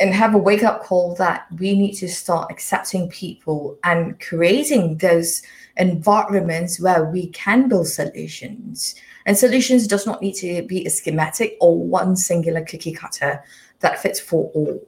[0.00, 4.98] and have a wake up call that we need to start accepting people and creating
[4.98, 5.42] those
[5.76, 8.94] environments where we can build solutions.
[9.24, 13.42] And solutions does not need to be a schematic or one singular cookie cutter
[13.80, 14.80] that fits for all.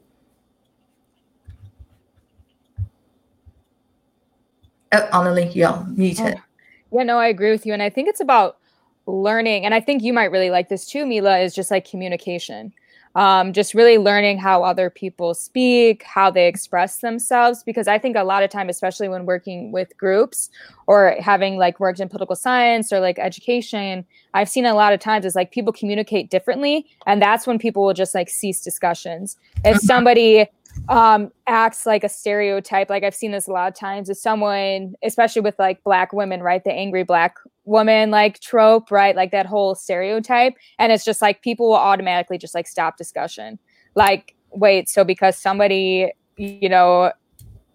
[4.93, 6.37] Oh Annalie, yeah muted.
[6.39, 6.48] Oh.
[6.93, 7.73] Yeah, no, I agree with you.
[7.73, 8.59] And I think it's about
[9.07, 12.73] learning, and I think you might really like this too, Mila, is just like communication.
[13.15, 17.65] Um, just really learning how other people speak, how they express themselves.
[17.65, 20.51] Because I think a lot of time, especially when working with groups
[20.87, 25.01] or having like worked in political science or like education, I've seen a lot of
[25.01, 26.87] times is like people communicate differently.
[27.07, 29.37] And that's when people will just like cease discussions.
[29.65, 29.87] If mm-hmm.
[29.87, 30.47] somebody
[30.89, 34.95] um acts like a stereotype like i've seen this a lot of times is someone
[35.05, 37.37] especially with like black women right the angry black
[37.69, 42.39] woman like trope right like that whole stereotype and it's just like people will automatically
[42.39, 43.59] just like stop discussion.
[43.95, 47.13] Like wait so because somebody you know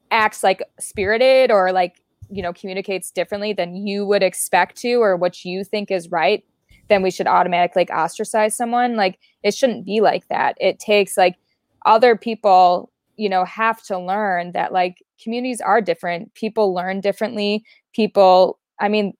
[0.09, 5.15] acts like spirited or like you know communicates differently than you would expect to or
[5.15, 6.43] what you think is right
[6.89, 8.95] then we should automatically like ostracize someone.
[8.95, 10.57] Like it shouldn't be like that.
[10.59, 11.37] It takes like
[11.85, 17.63] other people you know have to learn that like communities are different people learn differently
[17.93, 19.13] people i mean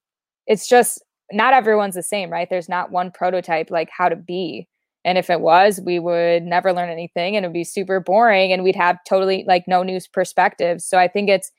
[0.48, 1.02] it's just
[1.32, 2.50] not everyone's the same right?
[2.50, 4.68] There's not one prototype like how to be
[5.06, 8.52] and if it was we would never learn anything and it would be super boring
[8.52, 11.52] and we'd have totally like no new perspectives so i think it's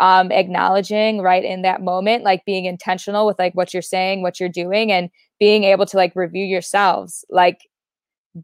[0.00, 4.40] um acknowledging right in that moment like being intentional with like what you're saying what
[4.40, 7.68] you're doing and being able to like review yourselves like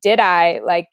[0.02, 0.88] did i like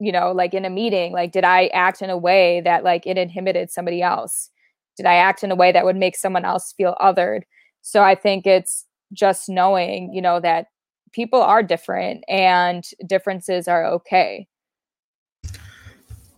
[0.00, 3.06] you know like in a meeting like did i act in a way that like
[3.06, 4.50] it inhibited somebody else?
[4.96, 7.42] Did i act in a way that would make someone else feel othered?
[7.82, 10.66] So i think it's just knowing you know that
[11.12, 14.48] people are different and differences are okay.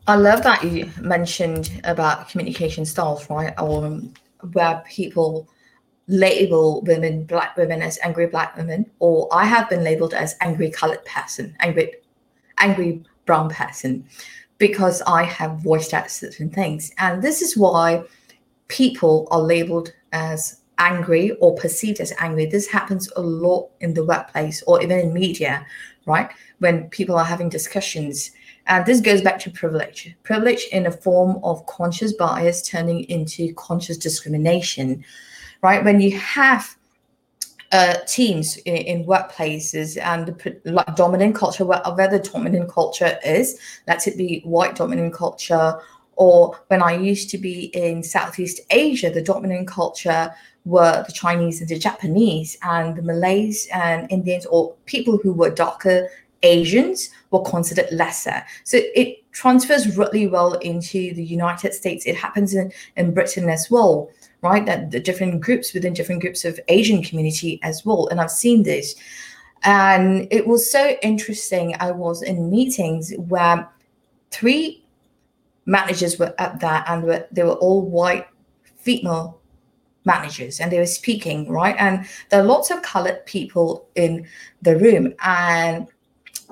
[0.09, 3.55] I love that you mentioned about communication styles right?
[3.59, 3.99] Or
[4.53, 5.49] where people
[6.09, 10.71] label women black women as angry black women or i have been labeled as angry
[10.71, 11.93] colored person angry
[12.59, 14.07] angry brown person
[14.59, 16.91] because I have voiced out certain things.
[16.99, 18.05] And this is why
[18.69, 22.47] people are labeled as angry or perceived as angry.
[22.47, 25.67] This happens a lot in the workplace or even in media,
[26.07, 26.31] right?
[26.59, 28.31] When people are having discussions.
[28.67, 30.15] And this goes back to privilege.
[30.23, 35.05] Privilege in a form of conscious bias turning into conscious discrimination,
[35.63, 35.85] right?
[35.85, 36.77] When you have
[37.73, 43.59] uh, teams in, in, workplaces and the like dominant culture, whatever the dominant culture is,
[43.89, 45.79] let it be white dominant culture,
[46.17, 50.33] or when I used to be in Southeast Asia, the dominant culture
[50.65, 55.51] were the Chinese and the Japanese, and the Malays and Indians, or people who were
[55.51, 56.09] darker
[56.43, 58.45] Asians were considered lesser.
[58.65, 62.07] So it transfers really well into the United States.
[62.07, 64.11] It happens in, in Britain as well
[64.43, 64.65] right?
[64.67, 68.09] That the different groups within different groups of Asian community as well.
[68.09, 68.95] And I've seen this.
[69.63, 71.75] And it was so interesting.
[71.81, 73.69] I was in meetings where
[74.31, 74.85] three
[75.65, 78.27] managers were at that and were, they were all white
[78.77, 79.41] female
[80.05, 81.75] managers and they were speaking, right?
[81.79, 84.27] And there are lots of colored people in
[84.63, 85.13] the room.
[85.25, 85.89] And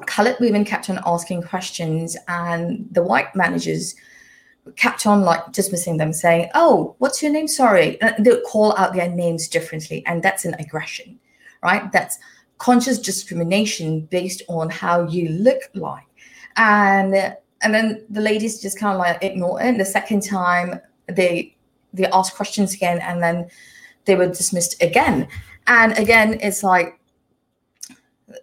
[0.06, 3.94] colored women kept on asking questions, and the white managers
[4.76, 7.48] kept on like dismissing them, saying, "Oh, what's your name?
[7.48, 11.18] Sorry." And they would call out their names differently, and that's an aggression,
[11.62, 11.90] right?
[11.92, 12.18] That's
[12.58, 16.06] conscious discrimination based on how you look like,
[16.56, 19.78] and and then the ladies just kind of like ignore it.
[19.78, 21.56] The second time they
[21.92, 23.48] they ask questions again, and then
[24.06, 25.28] they were dismissed again,
[25.66, 26.98] and again it's like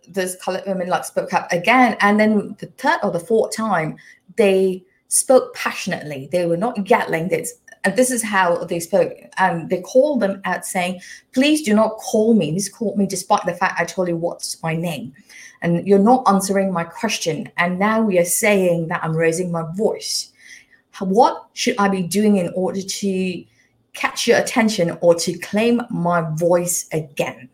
[0.07, 3.97] those colored women like spoke up again, and then the third or the fourth time
[4.38, 6.30] they spoke passionately.
[6.32, 7.28] They were not yelling.
[7.28, 9.13] This, and this is how they spoke.
[9.38, 11.02] And they called them out saying,
[11.34, 12.52] please do not call me.
[12.52, 15.13] This called me despite the fact I told you what's my name.
[15.62, 17.52] And you're not answering my question.
[17.58, 20.32] And now we are saying that I'm raising my voice.
[21.00, 23.43] What should I be doing in order to
[23.93, 27.50] catch your attention or to claim my voice again?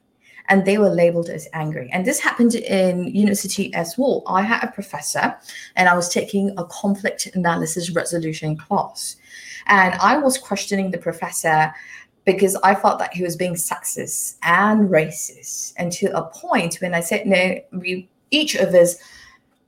[0.50, 1.90] And they were labeled as angry.
[1.92, 4.24] And this happened in university as well.
[4.28, 5.36] I had a professor
[5.76, 9.18] and I was taking a conflict analysis resolution class.
[9.68, 11.74] And I was questioning the professor
[12.24, 15.74] because I felt that he was being sexist and racist.
[15.78, 18.98] And to a point when I said, no, we each of us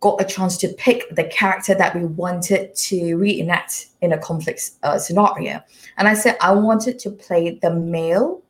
[0.01, 4.71] got a chance to pick the character that we wanted to reenact in a conflict
[4.83, 5.61] uh, scenario.
[5.97, 8.41] And I said, I wanted to play the male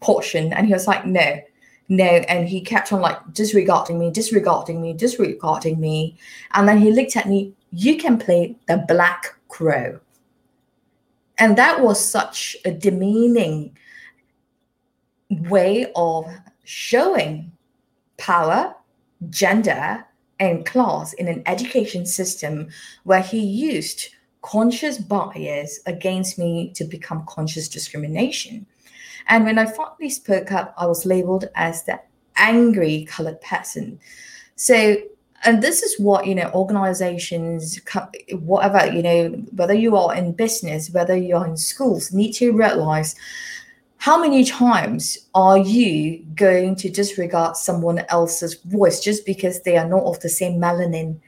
[0.00, 0.52] portion.
[0.52, 1.40] And he was like, no,
[1.88, 2.04] no.
[2.04, 6.16] And he kept on like disregarding me, disregarding me, disregarding me.
[6.52, 9.98] And then he looked at me, you can play the black crow.
[11.38, 13.76] And that was such a demeaning
[15.30, 16.26] way of
[16.64, 17.52] showing
[18.18, 18.74] power,
[19.30, 20.04] gender,
[20.38, 22.68] and class in an education system
[23.04, 24.08] where he used
[24.42, 28.66] conscious bias against me to become conscious discrimination.
[29.28, 32.00] And when I finally spoke up, I was labeled as the
[32.36, 34.00] angry colored person.
[34.56, 34.96] So,
[35.44, 37.80] and this is what, you know, organizations,
[38.30, 43.16] whatever, you know, whether you are in business, whether you're in schools, need to realize
[44.02, 49.88] how many times are you going to disregard someone else's voice just because they are
[49.88, 51.20] not of the same melanin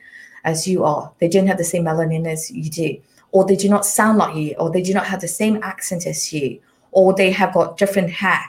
[0.44, 1.12] as you are?
[1.20, 3.00] They don't have the same melanin as you do,
[3.30, 6.05] or they do not sound like you, or they do not have the same accent
[6.05, 6.61] as you,
[6.95, 8.40] or they have got different hair,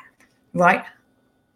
[0.54, 0.86] right?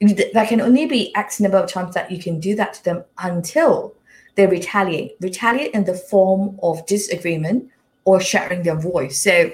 [0.02, 3.04] That can only be X number of times that you can do that to them
[3.20, 3.96] until
[4.36, 5.16] they retaliate.
[5.22, 7.70] Retaliate in the form of disagreement
[8.06, 9.20] or sharing their voice.
[9.20, 9.52] So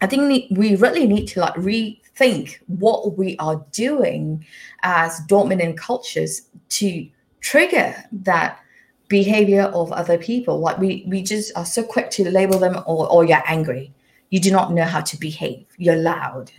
[0.00, 4.44] I think we really need to like rethink what we are doing
[4.82, 7.08] as dominant cultures to
[7.40, 8.58] trigger that
[9.08, 13.08] behavior of other people like we we just are so quick to label them or,
[13.08, 13.92] or you're angry
[14.30, 15.66] you do not know how to behave.
[15.76, 16.50] You're loud.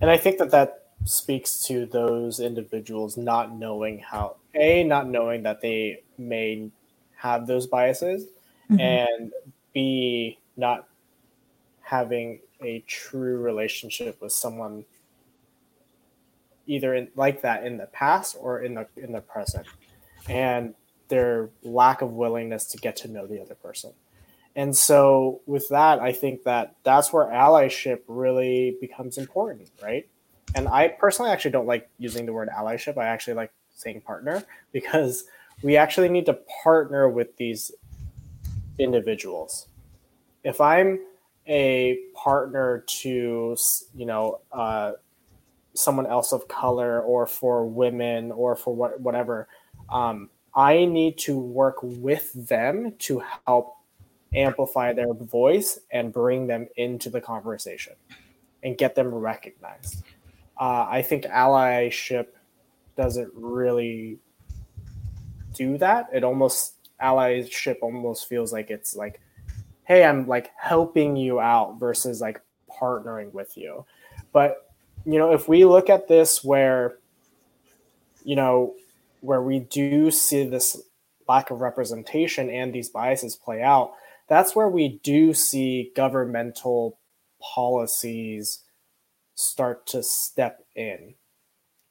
[0.00, 5.42] And i think that that speaks to those individuals not knowing how a not knowing
[5.42, 6.70] that they may
[7.16, 8.26] have those biases
[8.70, 8.80] mm-hmm.
[8.80, 9.32] and
[9.72, 10.86] b not
[11.80, 14.84] having a true relationship with someone
[16.66, 19.66] either in, like that in the past or in the in the present
[20.28, 20.74] and
[21.08, 23.92] their lack of willingness to get to know the other person
[24.58, 30.06] and so with that i think that that's where allyship really becomes important right?
[30.54, 32.98] And i personally actually don't like using the word allyship.
[32.98, 34.42] I actually like saying partner
[34.72, 35.24] because
[35.62, 37.72] we actually need to partner with these
[38.78, 39.68] individuals.
[40.44, 41.00] If i'm
[41.46, 43.56] a partner to
[43.94, 44.92] you know uh,
[45.74, 49.48] someone else of color or for women or for what, whatever
[49.88, 53.77] um, i need to work with them to help
[54.34, 57.94] amplify their voice and bring them into the conversation
[58.62, 60.02] and get them recognized
[60.60, 62.26] uh, i think allyship
[62.96, 64.18] doesn't really
[65.54, 69.20] do that it almost allyship almost feels like it's like
[69.88, 73.86] hey, I'm like helping you out versus like partnering with you.
[74.32, 74.70] But,
[75.06, 76.98] you know, if we look at this where,
[78.22, 78.74] you know,
[79.22, 80.80] where we do see this
[81.26, 83.94] lack of representation and these biases play out,
[84.28, 86.98] that's where we do see governmental
[87.40, 88.62] policies
[89.34, 91.14] start to step in,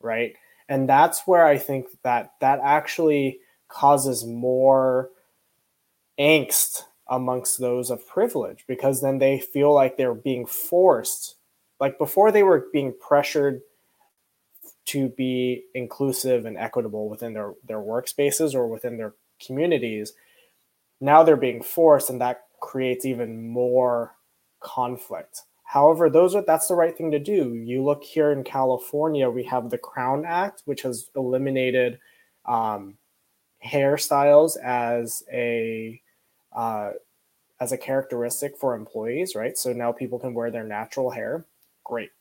[0.02, 0.36] right?
[0.70, 5.10] And that's where I think that that actually causes more
[6.20, 11.36] angst amongst those of privilege because then they feel like they're being forced
[11.80, 13.62] like before they were being pressured
[14.86, 19.14] to be inclusive and equitable within their their workspaces or within their
[19.46, 20.14] communities
[21.00, 24.16] now they're being forced and that creates even more
[24.60, 29.30] conflict however those are that's the right thing to do you look here in california
[29.30, 32.00] we have the crown act which has eliminated
[32.46, 32.98] um,
[33.64, 36.02] hairstyles as a
[36.56, 36.92] uh,
[37.60, 39.58] as a characteristic for employees, right?
[39.58, 41.46] So now people can wear their natural hair.
[41.84, 42.12] Great,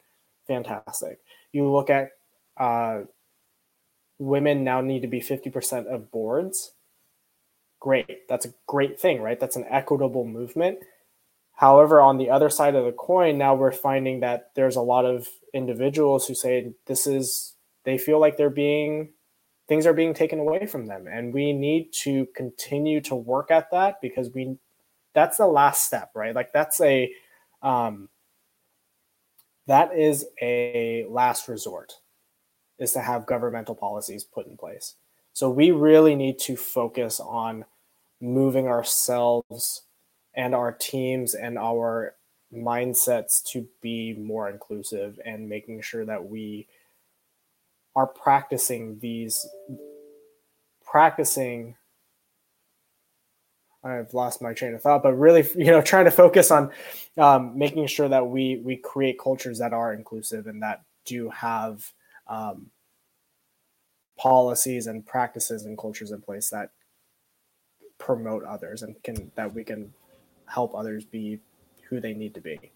[0.46, 1.20] fantastic.
[1.52, 2.10] You look at
[2.56, 3.02] uh,
[4.18, 6.72] women now need to be 50% of boards.
[7.86, 9.38] Great, that's a great thing, right?
[9.38, 10.80] That's an equitable movement.
[11.54, 15.04] However, on the other side of the coin, now we're finding that there's a lot
[15.04, 19.10] of individuals who say this is, they feel like they're being
[19.68, 23.70] things are being taken away from them and we need to continue to work at
[23.70, 24.56] that because we
[25.14, 27.12] that's the last step right like that's a
[27.62, 28.08] um
[29.66, 31.94] that is a last resort
[32.78, 34.96] is to have governmental policies put in place
[35.32, 37.64] so we really need to focus on
[38.20, 39.82] moving ourselves
[40.34, 42.14] and our teams and our
[42.52, 46.66] mindsets to be more inclusive and making sure that we
[47.94, 49.46] are practicing these
[50.84, 51.74] practicing
[53.86, 56.70] I've lost my train of thought, but really, you know, trying to focus on
[57.18, 61.92] um, making sure that we we create cultures that are inclusive and that do have
[62.26, 62.70] um,
[64.18, 66.70] policies and practices and cultures in place that
[67.98, 69.92] promote others and can that we can
[70.46, 71.40] help others be
[71.88, 72.72] who they need to be.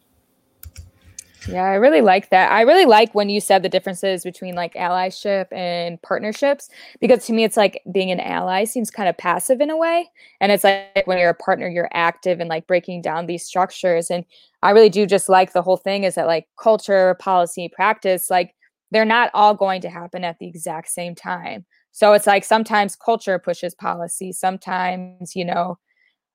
[1.48, 2.52] Yeah, I really like that.
[2.52, 6.68] I really like when you said the differences between like allyship and partnerships
[7.00, 10.10] because to me it's like being an ally seems kind of passive in a way
[10.40, 14.10] and it's like when you're a partner you're active and like breaking down these structures
[14.10, 14.24] and
[14.62, 18.54] I really do just like the whole thing is that like culture, policy, practice like
[18.90, 21.64] they're not all going to happen at the exact same time.
[21.92, 25.78] So it's like sometimes culture pushes policy, sometimes, you know,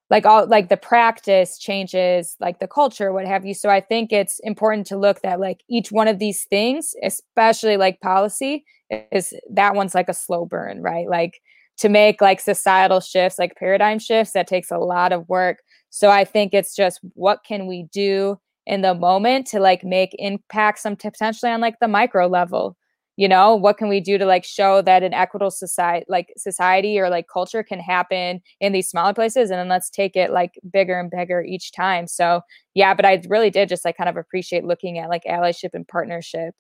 [0.10, 3.54] like all like the practice changes like the culture what have you.
[3.54, 7.78] So i think it's important to look that like each one of these things especially
[7.78, 8.66] like policy
[9.12, 11.10] is that one's like a slow burn right?
[11.10, 11.40] Like
[11.78, 15.60] to make like societal shifts like paradigm shifts that takes a lot of work.
[15.90, 20.16] So i think it's just what can we do in the moment to like make
[20.20, 22.78] impact some potentially on like the micro level
[23.18, 27.00] you know what can we do to like show that an equitable society like society
[27.00, 30.60] or like culture can happen in these smaller places and then let's take it like
[30.72, 32.08] bigger and bigger each time.
[32.08, 32.42] So
[32.74, 35.88] yeah but i really did just like kind of appreciate looking at like allyship and
[35.88, 36.54] partnership.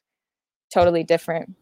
[0.73, 1.55] Totally different.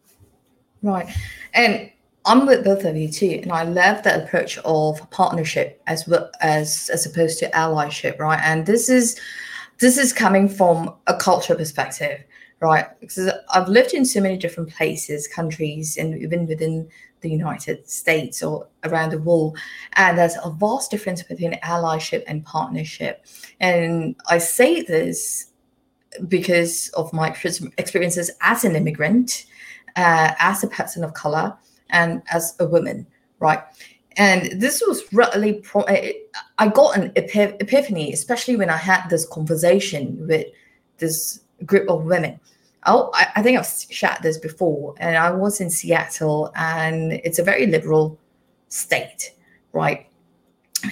[0.82, 1.08] Right.
[1.52, 1.90] And
[2.26, 6.30] i'm with both of you too and i love the approach of partnership as well
[6.40, 8.40] as as opposed to allyship right?
[8.42, 9.20] And this is
[9.80, 12.22] this is coming from a culture perspective
[12.60, 12.86] right?
[13.00, 16.88] Because I've lived in so many different places, countries, and even within
[17.20, 19.58] the United States or around the world.
[19.94, 23.26] And there's a vast difference between allyship and partnership.
[23.60, 25.50] And I say this
[26.28, 27.28] because of my
[27.78, 29.46] experiences as an immigrant,
[29.96, 31.56] uh, as a person of color,
[31.90, 33.06] and as a woman,
[33.40, 33.60] right?
[34.16, 40.26] And this was really, pro- I got an epiphany, especially when I had this conversation
[40.28, 40.46] with
[40.98, 42.40] this group of women
[42.86, 47.38] oh, I, I think I've shared this before, and I was in Seattle, and it's
[47.38, 48.18] a very liberal
[48.68, 49.34] state,
[49.72, 50.06] right?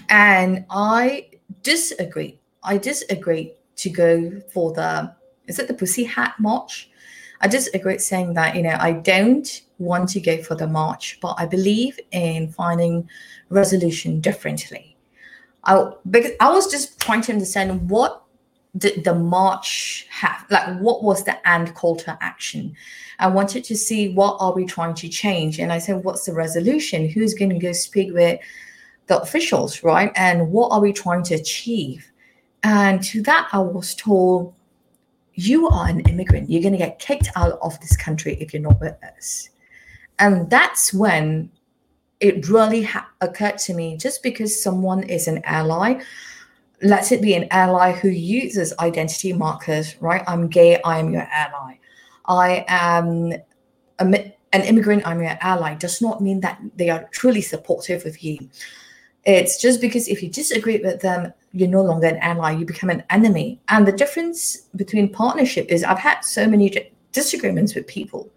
[0.09, 1.29] And I
[1.63, 2.39] disagree.
[2.63, 5.15] I disagree to go for the
[5.49, 6.89] is it the Pussy Hat March?
[7.41, 11.35] I disagree saying that you know I don't want to go for the march, but
[11.39, 13.09] I believe in finding
[13.51, 14.97] resolution differently.
[15.65, 18.23] I because I was just trying to understand what
[18.79, 22.75] did the march have like what was the end call to action?
[23.19, 25.59] I wanted to see what are we trying to change?
[25.59, 27.09] And i said what's the resolution?
[27.09, 28.41] Who's going to go speak with
[29.07, 30.11] the officials right?
[30.17, 32.11] And what are we trying to achieve?
[32.63, 34.55] And to that i was told
[35.35, 36.51] you are an immigrant.
[36.51, 39.49] You're going to get kicked out of this country if you're not with us.
[40.19, 41.51] And that's when
[42.21, 46.03] it really ha- occurred to me just because someone is an ally
[46.83, 50.23] let it be an ally who uses identity markers, right?
[50.27, 51.79] I'm gay, I am your ally.
[52.27, 53.33] I am
[54.01, 58.19] a, an immigrant, I'm your ally, does not mean that they are truly supportive of
[58.19, 58.51] you.
[59.25, 62.91] It's just because if you disagree with them, you're no longer an ally, you become
[62.91, 63.61] an enemy.
[63.69, 68.29] And the difference between partnership is I've had so many disagreements with people,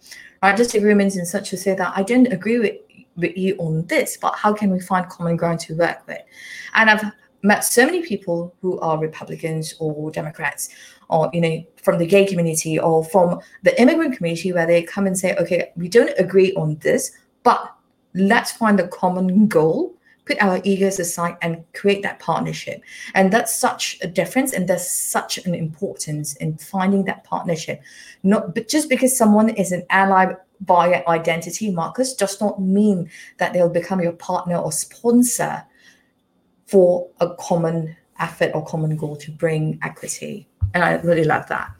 [0.43, 0.55] right?
[0.55, 2.75] Disagreements in such a say that I don't agree with,
[3.15, 6.21] with you on this, but how can we find common ground to work with?
[6.75, 7.11] And I've
[7.45, 10.69] met so many people who are Republicans or Democrats,
[11.09, 15.07] or you know, from the gay community or from the immigrant community, where they come
[15.07, 17.11] and say, "Okay, we don't agree on this,
[17.43, 17.71] but
[18.13, 19.93] let's find a common goal."
[20.25, 22.81] Put our egos aside and create that partnership.
[23.13, 27.79] And that's such a difference, and there's such an importance in finding that partnership.
[28.23, 33.53] Not but just because someone is an ally via identity markers does not mean that
[33.53, 35.63] they'll become your partner or sponsor
[36.65, 40.47] for a common effort or common goal to bring equity.
[40.73, 41.71] And I really love that.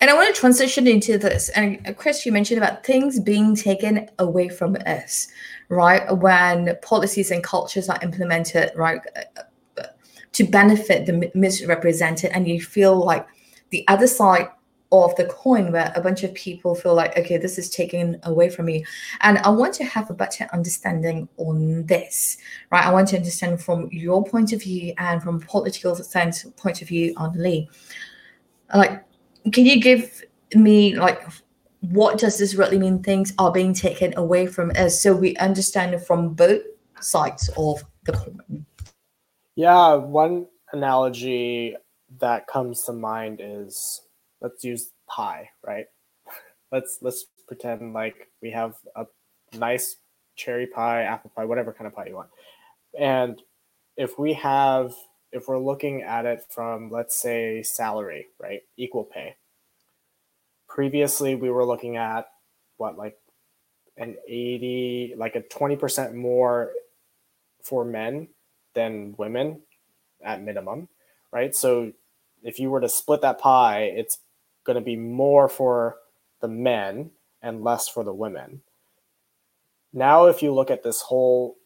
[0.00, 1.48] And I want to transition into this.
[1.50, 5.26] And uh, Chris, you mentioned about things being taken away from us,
[5.68, 6.16] right?
[6.16, 9.42] When policies and cultures are implemented, right, uh,
[9.80, 9.86] uh,
[10.32, 13.26] to benefit the misrepresented, and you feel like
[13.70, 14.48] the other side
[14.90, 18.48] of the coin where a bunch of people feel like okay this is taken away
[18.48, 18.84] from me.
[19.20, 22.38] And i want to have a better understanding on this
[22.72, 22.84] right?
[22.84, 26.88] I want to understand from your point of view and from political sense point of
[26.88, 27.68] view on lee
[28.74, 29.04] like
[29.52, 30.24] can you give
[30.54, 31.22] me like
[31.80, 33.02] what does this really mean?
[33.02, 36.62] Things are being taken away from us so we understand from both
[37.00, 38.66] sides of the coin.
[39.54, 41.76] Yeah one analogy
[42.20, 44.02] that comes to mind is
[44.40, 45.86] let's use pie, right?
[46.72, 49.06] let's let's pretend like we have a
[49.56, 49.96] nice
[50.36, 52.30] cherry pie, apple pie, whatever kind of pie you want.
[52.98, 53.40] And
[53.96, 54.94] if we have
[55.32, 58.60] if we're looking at it from let's say salary, right?
[58.76, 59.36] Equal pay.
[60.68, 62.26] Previously we were looking at
[62.76, 63.16] what like
[63.96, 66.70] an 80 like a 20% more
[67.62, 68.28] for men
[68.74, 69.60] than women
[70.22, 70.88] at minimum,
[71.32, 71.54] right?
[71.54, 71.92] So
[72.42, 74.18] if you were to split that pie, it's
[74.68, 75.96] going to be more for
[76.40, 77.10] the men
[77.42, 78.62] and less for the women.
[79.92, 81.56] Now, if you look at this whole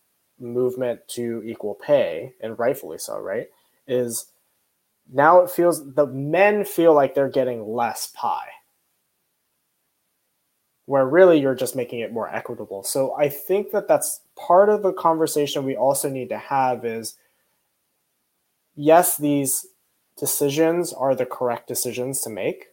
[0.41, 3.49] movement to equal pay, and rightfully so, right,
[3.87, 4.27] is
[5.13, 8.49] now it feels the men feel like they're getting less pie.
[10.87, 12.83] where really you're just making it more equitable.
[12.83, 17.17] So I think that that's part of the conversation we also need to have is
[18.75, 19.67] yes, these
[20.19, 22.67] decisions are the correct decisions to make.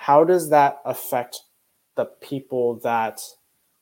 [0.00, 1.42] How does that affect
[1.94, 3.20] the people that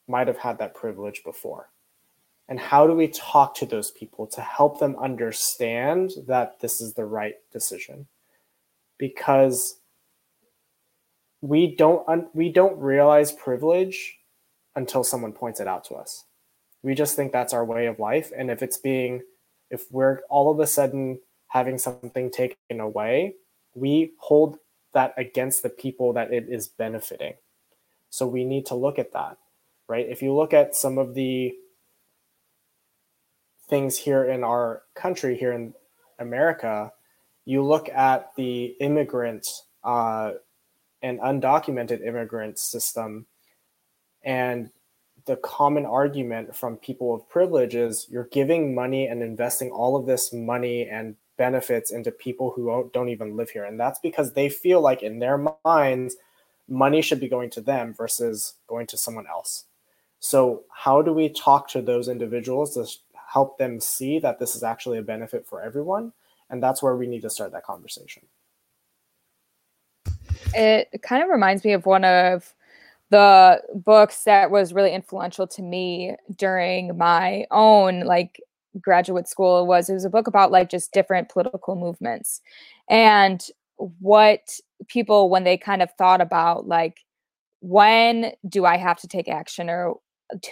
[0.09, 1.71] might have had that privilege before?
[2.49, 6.95] And how do we talk to those people to help them understand that this is
[6.95, 8.09] the right decision?
[8.99, 9.79] Because
[11.41, 14.19] we don't un- we don't realize privilege
[14.75, 16.25] until someone points it out to us.
[16.83, 19.23] We just think that's our way of life and if it's being
[19.71, 23.37] if we're all of a sudden having something taken away,
[23.77, 24.59] we hold
[24.99, 27.35] that against the people that it is benefiting.
[28.11, 29.39] So we need to look at that,
[29.87, 30.05] right?
[30.09, 31.55] If you look at some of the
[33.69, 35.73] things here in our country, here in
[36.19, 36.91] America,
[37.45, 39.47] you look at the immigrant
[39.85, 40.33] uh,
[41.01, 43.27] and undocumented immigrant system,
[44.25, 44.71] and
[45.27, 50.07] the common argument from people of privilege is you're giving money and investing all of
[50.07, 53.65] this money and benefits into people who don't even live here.
[53.65, 56.17] And that's because they feel like in their minds,
[56.69, 59.65] money should be going to them versus going to someone else.
[60.21, 62.87] So, how do we talk to those individuals to
[63.33, 66.13] help them see that this is actually a benefit for everyone?
[66.51, 68.25] And that's where we need to start that conversation.
[70.55, 72.53] It kind of reminds me of one of
[73.11, 78.41] the books that was really influential to me during my own like
[78.81, 82.41] graduate school was it was a book about like just different political movements.
[82.89, 83.45] And
[83.77, 84.59] what
[84.89, 86.99] people when they kind of thought about like
[87.61, 89.95] when do i have to take action or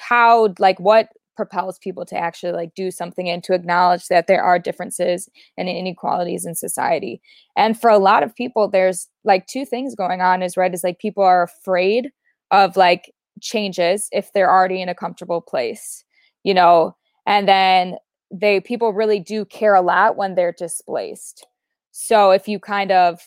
[0.01, 4.43] how like what propels people to actually like do something and to acknowledge that there
[4.43, 7.21] are differences and inequalities in society.
[7.57, 10.85] And for a lot of people there's like two things going on is right is
[10.85, 12.11] like people are afraid
[12.53, 13.13] of like
[13.43, 16.05] changes if they're already in a comfortable place
[16.47, 16.97] you know?
[17.27, 17.97] And then
[18.33, 21.47] they people really do care a lot when they're displaced.
[21.93, 23.21] So if you kind of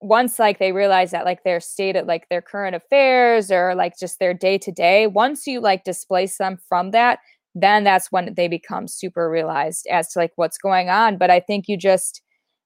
[0.00, 3.98] once like they realize that like their state of like their current affairs or like
[3.98, 7.18] just their day to day once you like displace them from that
[7.54, 11.16] then that's when they become super realized as to like what's going on.
[11.16, 12.22] But i think you just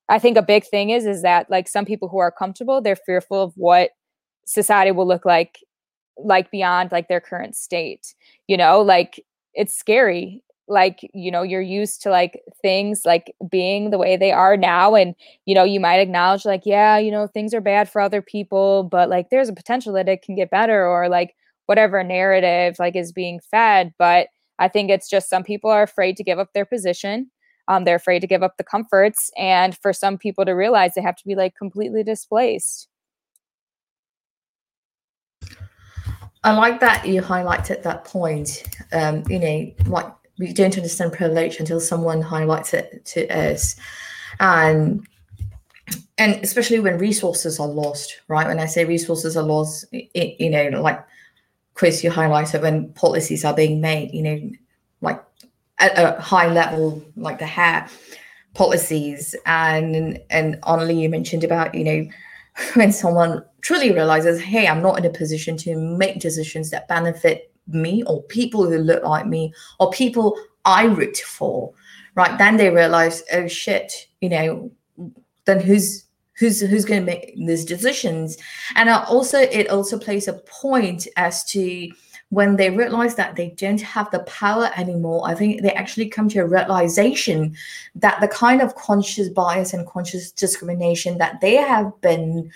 [0.08, 2.96] i think a big thing is is that like some people who are comfortable they're
[2.96, 3.90] fearful of what
[4.46, 5.58] society will look like
[6.18, 8.14] like beyond like their current state
[8.48, 8.80] you know?
[8.82, 14.16] Like it's scary like you know you're used to like things like being the way
[14.16, 15.14] they are now and
[15.44, 18.84] you know you might acknowledge like yeah you know things are bad for other people
[18.84, 21.34] but like there's a potential that it can get better or like
[21.66, 26.16] whatever narrative like is being fed but i think it's just some people are afraid
[26.16, 27.30] to give up their position
[27.68, 31.02] um, they're afraid to give up the comforts and for some people to realize they
[31.02, 32.88] have to be like completely displaced
[36.42, 38.64] I like that you highlighted that point.
[38.92, 40.10] Um, you know, like
[40.40, 43.76] we don't understand privilege until someone highlights it to us,
[44.40, 45.06] and
[46.16, 48.46] and especially when resources are lost, right?
[48.46, 51.04] When I say resources are lost, it, you know, like
[51.74, 54.50] Chris, you highlighted when policies are being made, you know,
[55.02, 55.22] like
[55.78, 57.86] at a high level, like the hair
[58.54, 62.08] policies, and and only you mentioned about you know
[62.74, 67.49] when someone truly realizes, hey, I'm not in a position to make decisions that benefit
[67.66, 71.72] me or people who look like me or people I root for,
[72.14, 72.36] right?
[72.38, 74.70] Then they realize, oh shit, you know,
[75.44, 76.04] then who's
[76.38, 78.38] who's who's going to make these decisions?
[78.74, 81.90] And also, it also plays a point as to
[82.30, 86.28] when they realize that they don't have the power anymore, I think they actually come
[86.30, 87.56] to a realization
[87.96, 92.50] that the kind of conscious bias and conscious discrimination that they have been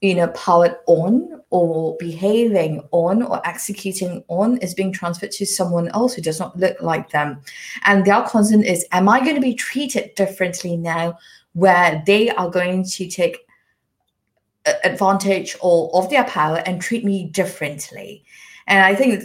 [0.00, 5.88] you know, powered on or behaving on or executing on is being transferred to someone
[5.88, 7.40] else who does not look like them.
[7.84, 11.18] And their concern is, am I going to be treated differently now
[11.52, 13.38] where they are going to take
[14.84, 18.24] advantage or of their power and treat me differently?
[18.66, 19.24] And I think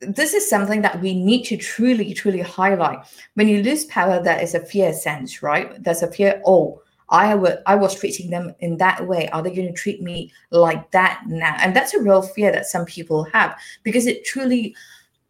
[0.00, 2.98] this is something that we need to truly, truly highlight.
[3.34, 5.82] When you lose power, there is a fear sense, right?
[5.82, 9.28] There's a fear, oh, I was I was treating them in that way.
[9.28, 11.56] Are they going to treat me like that now?
[11.60, 14.74] And that's a real fear that some people have because it truly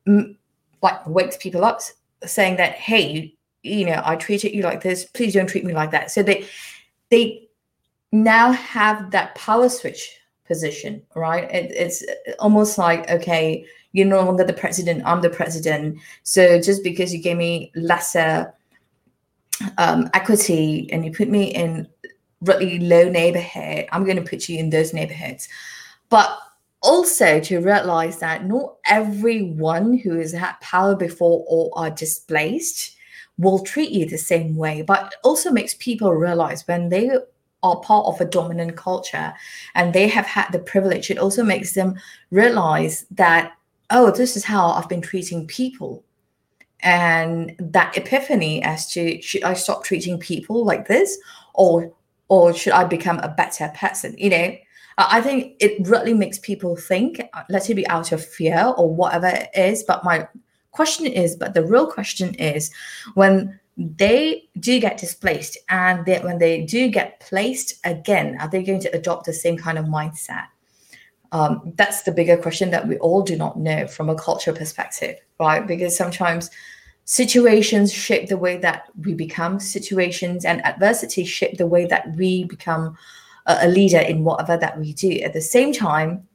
[0.07, 0.35] mm,
[0.83, 1.81] like wakes people up
[2.25, 5.05] saying that hey, you, you know, I treated you like this.
[5.05, 6.11] Please don't treat me like that.
[6.11, 6.47] So they
[7.11, 7.49] they
[8.13, 11.51] now have that power switch position, right?
[11.53, 12.05] It, it's
[12.39, 15.03] almost like okay, you're no longer the president.
[15.05, 15.99] I'm the president.
[16.23, 18.55] So just because you gave me lesser
[19.79, 21.89] um, equity and you put me in
[22.43, 25.49] really low neighborhood, I'm going to put you in those neighborhoods.
[26.09, 26.39] But
[26.83, 32.97] also to realize that not everyone who has had power before or are displaced
[33.39, 37.11] will treat you the same way, but also makes people realize when they
[37.63, 39.35] are part of a dominant culture
[39.75, 41.95] and they have had the privilege, it also makes them
[42.31, 43.53] realize that,
[43.91, 46.05] oh, this is how I've been treating people.
[46.87, 51.19] And that epiphany as to should I stop treating people like this
[51.53, 51.93] or
[52.29, 54.15] or should I become a better person?
[54.17, 54.57] You know,
[54.99, 59.27] I think it really makes people think, let it be out of fear or whatever
[59.27, 59.83] it is.
[59.83, 60.29] But my
[60.71, 62.71] question is, but the real question is
[63.15, 68.63] when they do get displaced and they, when they do get placed again, are they
[68.63, 70.45] going to adopt the same kind of mindset?
[71.33, 75.17] Um, that's the bigger question that we all do not know from a culture perspective,
[75.41, 75.67] right?
[75.67, 76.49] Because sometimes
[77.07, 82.45] situations shape the way that we become, situations and adversity shape the way that we
[82.45, 82.97] become
[83.47, 85.13] a, a leader in whatever that we do.
[85.21, 86.29] At the same time,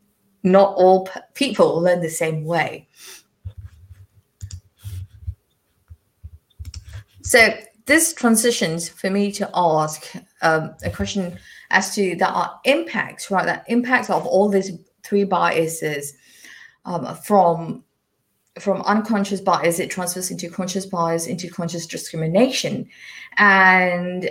[0.44, 2.88] not all p- people learn the same way.
[7.22, 7.50] So
[7.86, 11.38] this transitions for me to ask um, a question
[11.70, 13.46] as to that are impacts, right?
[13.46, 14.72] That impacts of all these
[15.04, 16.14] three biases
[16.86, 17.84] um, from
[18.60, 22.88] from unconscious bias, it transfers into conscious bias, into conscious discrimination,
[23.38, 24.30] and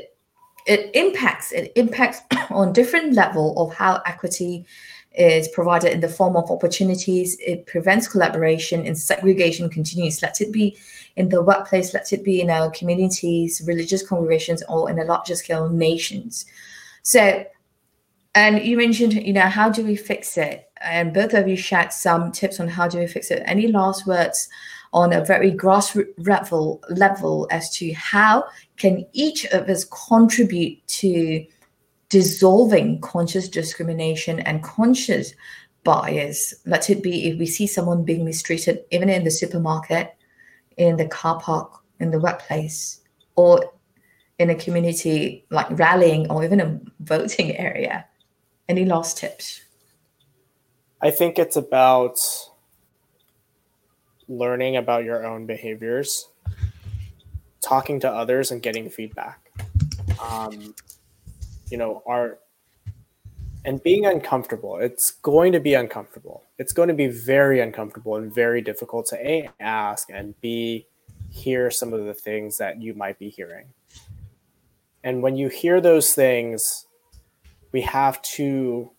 [0.66, 4.66] it impacts it impacts on different level of how equity
[5.12, 7.36] is provided in the form of opportunities.
[7.40, 10.22] It prevents collaboration and segregation continues.
[10.22, 10.76] Let it be
[11.16, 15.34] in the workplace, let it be in our communities, religious congregations, or in a larger
[15.34, 16.46] scale nations.
[17.02, 17.44] So,
[18.34, 20.69] and you mentioned, you know, how do we fix it?
[20.80, 23.42] And both of you shared some tips on how do we fix it.
[23.46, 24.48] Any last words
[24.92, 28.44] on a very grassroots level, level as to how
[28.76, 31.46] can each of us contribute to
[32.08, 35.32] dissolving conscious discrimination and conscious
[35.84, 36.54] bias.
[36.66, 40.14] Let it be if we see someone being mistreated, even in the supermarket,
[40.76, 43.00] in the car park, in the workplace,
[43.36, 43.72] or
[44.38, 48.06] in a community like rallying or even a voting area.
[48.68, 49.60] Any last tips?
[51.02, 52.16] I think it's about
[54.28, 56.28] learning about your own behaviors,
[57.62, 59.50] talking to others, and getting feedback.
[60.22, 60.74] Um,
[61.70, 62.38] you know, are
[63.64, 64.76] and being uncomfortable.
[64.76, 66.44] It's going to be uncomfortable.
[66.58, 70.86] It's going to be very uncomfortable and very difficult to A, ask and B,
[71.30, 73.66] hear some of the things that you might be hearing.
[75.04, 76.86] And when you hear those things,
[77.72, 78.90] we have to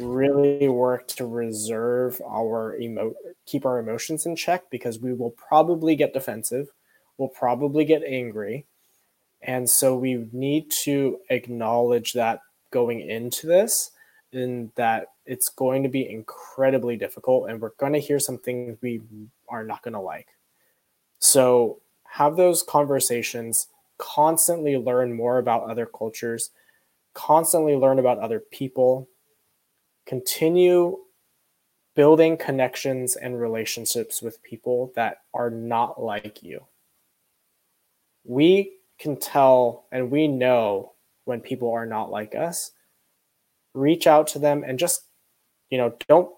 [0.00, 3.14] really work to reserve our emo
[3.46, 6.68] keep our emotions in check because we will probably get defensive
[7.18, 8.64] we'll probably get angry
[9.42, 12.40] and so we need to acknowledge that
[12.70, 13.90] going into this
[14.32, 18.76] and that it's going to be incredibly difficult and we're going to hear some things
[18.80, 19.00] we
[19.48, 20.28] are not going to like.
[21.18, 26.50] So have those conversations, constantly learn more about other cultures,
[27.14, 29.08] constantly learn about other people,
[30.10, 30.98] continue
[31.94, 36.64] building connections and relationships with people that are not like you.
[38.24, 40.94] We can tell and we know
[41.26, 42.72] when people are not like us.
[43.72, 45.02] Reach out to them and just
[45.70, 46.28] you know don't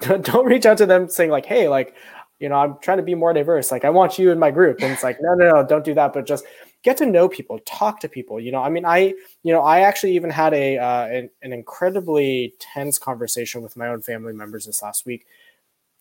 [0.22, 1.96] don't reach out to them saying like hey like
[2.38, 3.72] you know i'm trying to be more diverse.
[3.72, 4.80] Like i want you in my group.
[4.80, 6.12] And it's like no no no don't do that.
[6.12, 6.44] But just
[6.82, 9.80] get to know people talk to people you know i mean i you know i
[9.80, 14.66] actually even had a uh, an, an incredibly tense conversation with my own family members
[14.66, 15.26] this last week.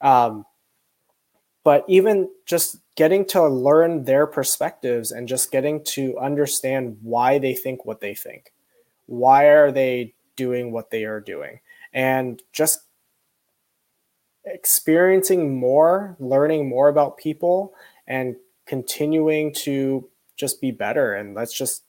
[0.01, 0.45] Um
[1.63, 7.53] but even just getting to learn their perspectives and just getting to understand why they
[7.53, 8.51] think what they think.
[9.05, 11.59] Why are they doing what they are doing?
[11.93, 12.81] And just
[14.45, 17.75] experiencing more learning more about people
[18.07, 20.09] and continuing to
[20.41, 21.83] just be better and let's just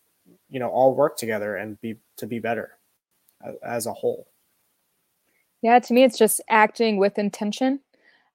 [0.51, 2.79] you know all work together and be to be better
[3.65, 4.29] as a whole.
[5.63, 7.81] Yeah to me it's just acting with intention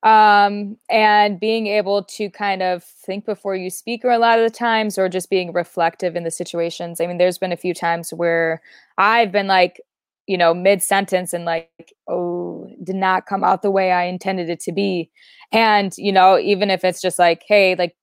[0.03, 4.43] um, and being able to kind of think before you speak or a lot of
[4.43, 6.99] the times or just being reflective in the situations.
[6.99, 8.61] I mean there's been a few times where
[8.97, 9.79] i've been like
[10.25, 14.49] you know mid sentence and like oh did not come out the way i intended
[14.49, 15.11] it to be.
[15.51, 17.95] And you know even if it's just like hey like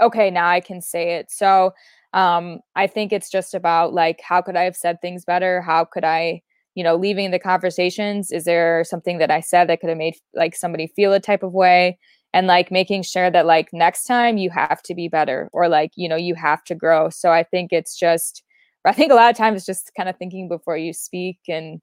[0.00, 1.30] okay now i can say it.
[1.30, 1.72] So
[2.12, 5.60] um i think it's just about like how could i have said things better?
[5.62, 6.42] How could i
[6.74, 10.14] you know leaving the conversations is there something that i said that could have made
[10.34, 11.98] like somebody feel a type of way?
[12.32, 15.90] And like making sure that like next time you have to be better or like
[15.96, 17.10] you know you have to grow.
[17.10, 18.42] So i think it's just
[18.84, 21.80] i think a lot of times it's just kind of thinking before you speak and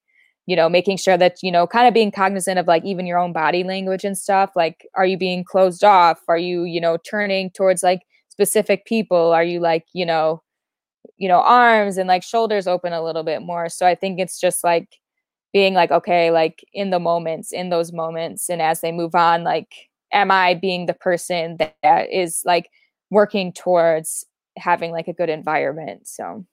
[0.47, 3.19] you know making sure that you know kind of being cognizant of like even your
[3.19, 6.21] own body language and stuff like are you being closed off?
[6.27, 9.31] Are you you know turning towards like specific people?
[9.33, 10.41] Are you like you know
[11.17, 13.69] you know arms and like shoulders open a little bit more?
[13.69, 14.89] So i think it's just like
[15.53, 19.43] being like okay like in the moments in those moments and as they move on
[19.43, 22.69] like am i being the person that, is like
[23.09, 24.25] working towards
[24.57, 26.07] having like a good environment?
[26.07, 26.45] So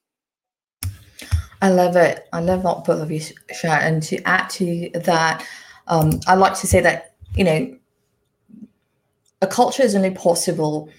[1.64, 2.28] I love it.
[2.30, 3.80] I love what both of you share.
[3.80, 5.46] And to add to that,
[5.86, 7.74] um, I like to say that, you know,
[9.40, 10.90] a culture is only possible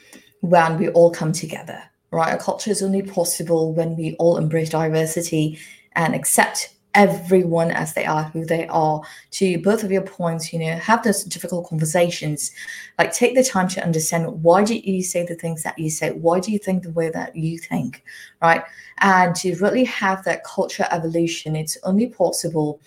[0.42, 2.34] when we all come together, right?
[2.34, 5.60] A culture is only possible when we all embrace diversity
[5.92, 10.60] and accept everyone as they are who they are to both of your points you
[10.60, 12.52] know have those difficult conversations.
[12.98, 16.12] Like take the time to understand why do you say the things that you say?
[16.12, 18.04] Why do you think the way that you think?
[18.42, 18.64] Right?
[19.00, 22.80] And to really have that culture evolution it's only possible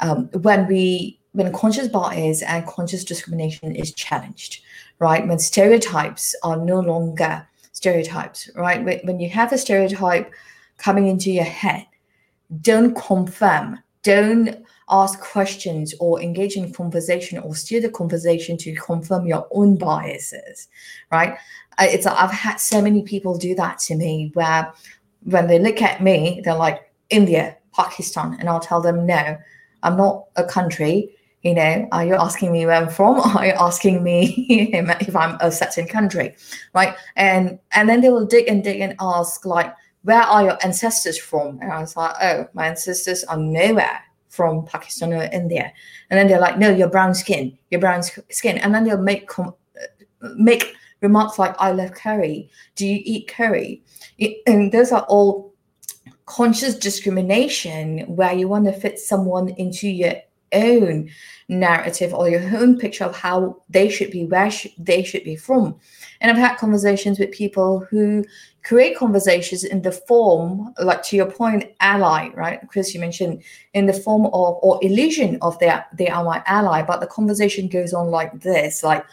[0.00, 4.62] um, when we when conscious bias and conscious discrimination is challenged
[5.00, 5.26] right?
[5.26, 8.82] When stereotypes are no longer stereotypes right?
[9.04, 10.32] When you have a stereotype
[10.78, 11.86] coming into your head
[12.60, 19.26] don't confirm, don't ask questions or engage in conversation or steer the conversation to confirm
[19.26, 20.68] your own biases,
[21.10, 21.36] right?
[21.80, 24.72] It's I've had so many people do that to me where
[25.22, 29.36] when they look at me, they're like India, Pakistan, and I'll tell them no,
[29.82, 31.10] I'm not a country.
[31.42, 33.20] You know, are you asking me where I'm from?
[33.36, 34.34] Are you asking me
[34.72, 36.34] if I'm a certain country,
[36.72, 36.96] right?
[37.16, 39.74] And and then they will dig and dig and ask like,
[40.04, 41.58] where are your ancestors from?
[41.60, 45.72] And I was like, oh, my ancestors are nowhere from Pakistan or India.
[46.10, 48.58] And then they're like, no, you're brown skin, you're brown skin.
[48.58, 49.54] And then they'll make com-
[50.36, 52.50] make remarks like, I love curry.
[52.76, 53.82] Do you eat curry?
[54.46, 55.54] And those are all
[56.26, 60.14] conscious discrimination where you want to fit someone into your
[60.52, 61.10] own
[61.48, 65.36] narrative or your own picture of how they should be, where sh- they should be
[65.36, 65.78] from.
[66.24, 68.24] And I've had conversations with people who
[68.62, 72.66] create conversations in the form, like to your point, ally, right?
[72.70, 73.42] Chris, you mentioned
[73.74, 77.68] in the form of or illusion of their they are my ally, but the conversation
[77.68, 79.04] goes on like this, like,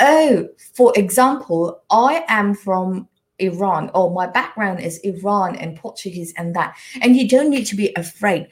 [0.00, 3.08] oh, for example, I am from
[3.40, 6.78] Iran, or my background is Iran and Portuguese and that.
[7.02, 8.48] And you don't need to be afraid.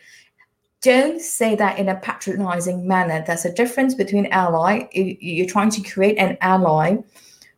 [0.82, 3.24] Don't say that in a patronizing manner.
[3.26, 4.86] There's a difference between ally.
[4.92, 6.98] You're trying to create an ally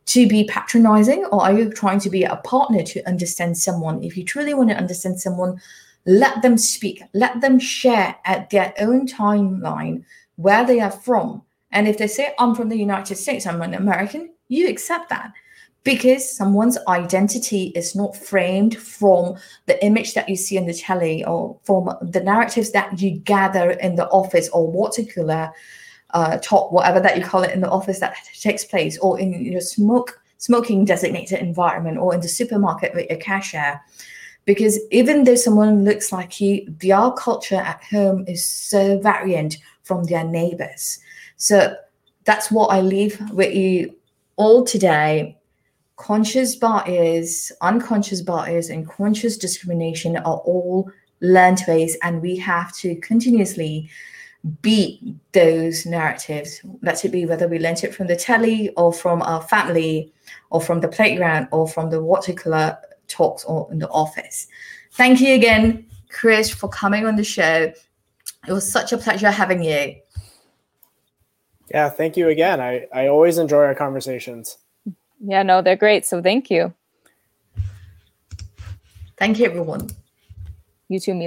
[0.07, 4.03] to be patronizing or are you trying to be a partner to understand someone?
[4.03, 5.61] If you truly want to understand someone
[6.07, 10.05] let them speak let them share at their own timeline
[10.37, 11.43] where they are from.
[11.73, 15.33] And if they say i'm from the united states i'm an american you accept that
[15.83, 19.37] because someone's identity is not framed from
[19.67, 23.73] the image that you see in the telly or from the narratives that you gather
[23.73, 25.51] in the office or water cooler
[26.15, 29.45] uh, talk, whatever that you call it in the office that takes place, or in
[29.45, 33.81] your smoke smoking designated environment, or in the supermarket with your cashier.
[34.45, 40.05] Because even though someone looks like you, their culture at home is so variant from
[40.05, 40.99] their neighbors.
[41.37, 41.75] So
[42.25, 43.95] that's what I leave with you
[44.37, 45.39] all today.
[45.97, 50.91] Conscious bias, unconscious bias, and conscious discrimination are all
[51.21, 53.89] learned ways, and we have to continuously
[54.61, 55.01] beat
[55.33, 56.61] those narratives.
[56.83, 60.13] Let it be whether we learnt it from the telly or from our family
[60.51, 62.79] or from the playground or from the watercolor
[63.09, 64.47] talks or in the office.
[64.93, 67.73] Thank you again, Chris, for coming on the show.
[68.47, 69.97] It was such a pleasure having you.
[71.71, 72.61] Yeah, thank you again.
[72.61, 74.59] I, I always enjoy our conversations.
[75.27, 76.05] Yeah, no, they're great.
[76.05, 76.75] So thank you.
[79.17, 79.89] Thank you, everyone.
[80.89, 81.15] You too,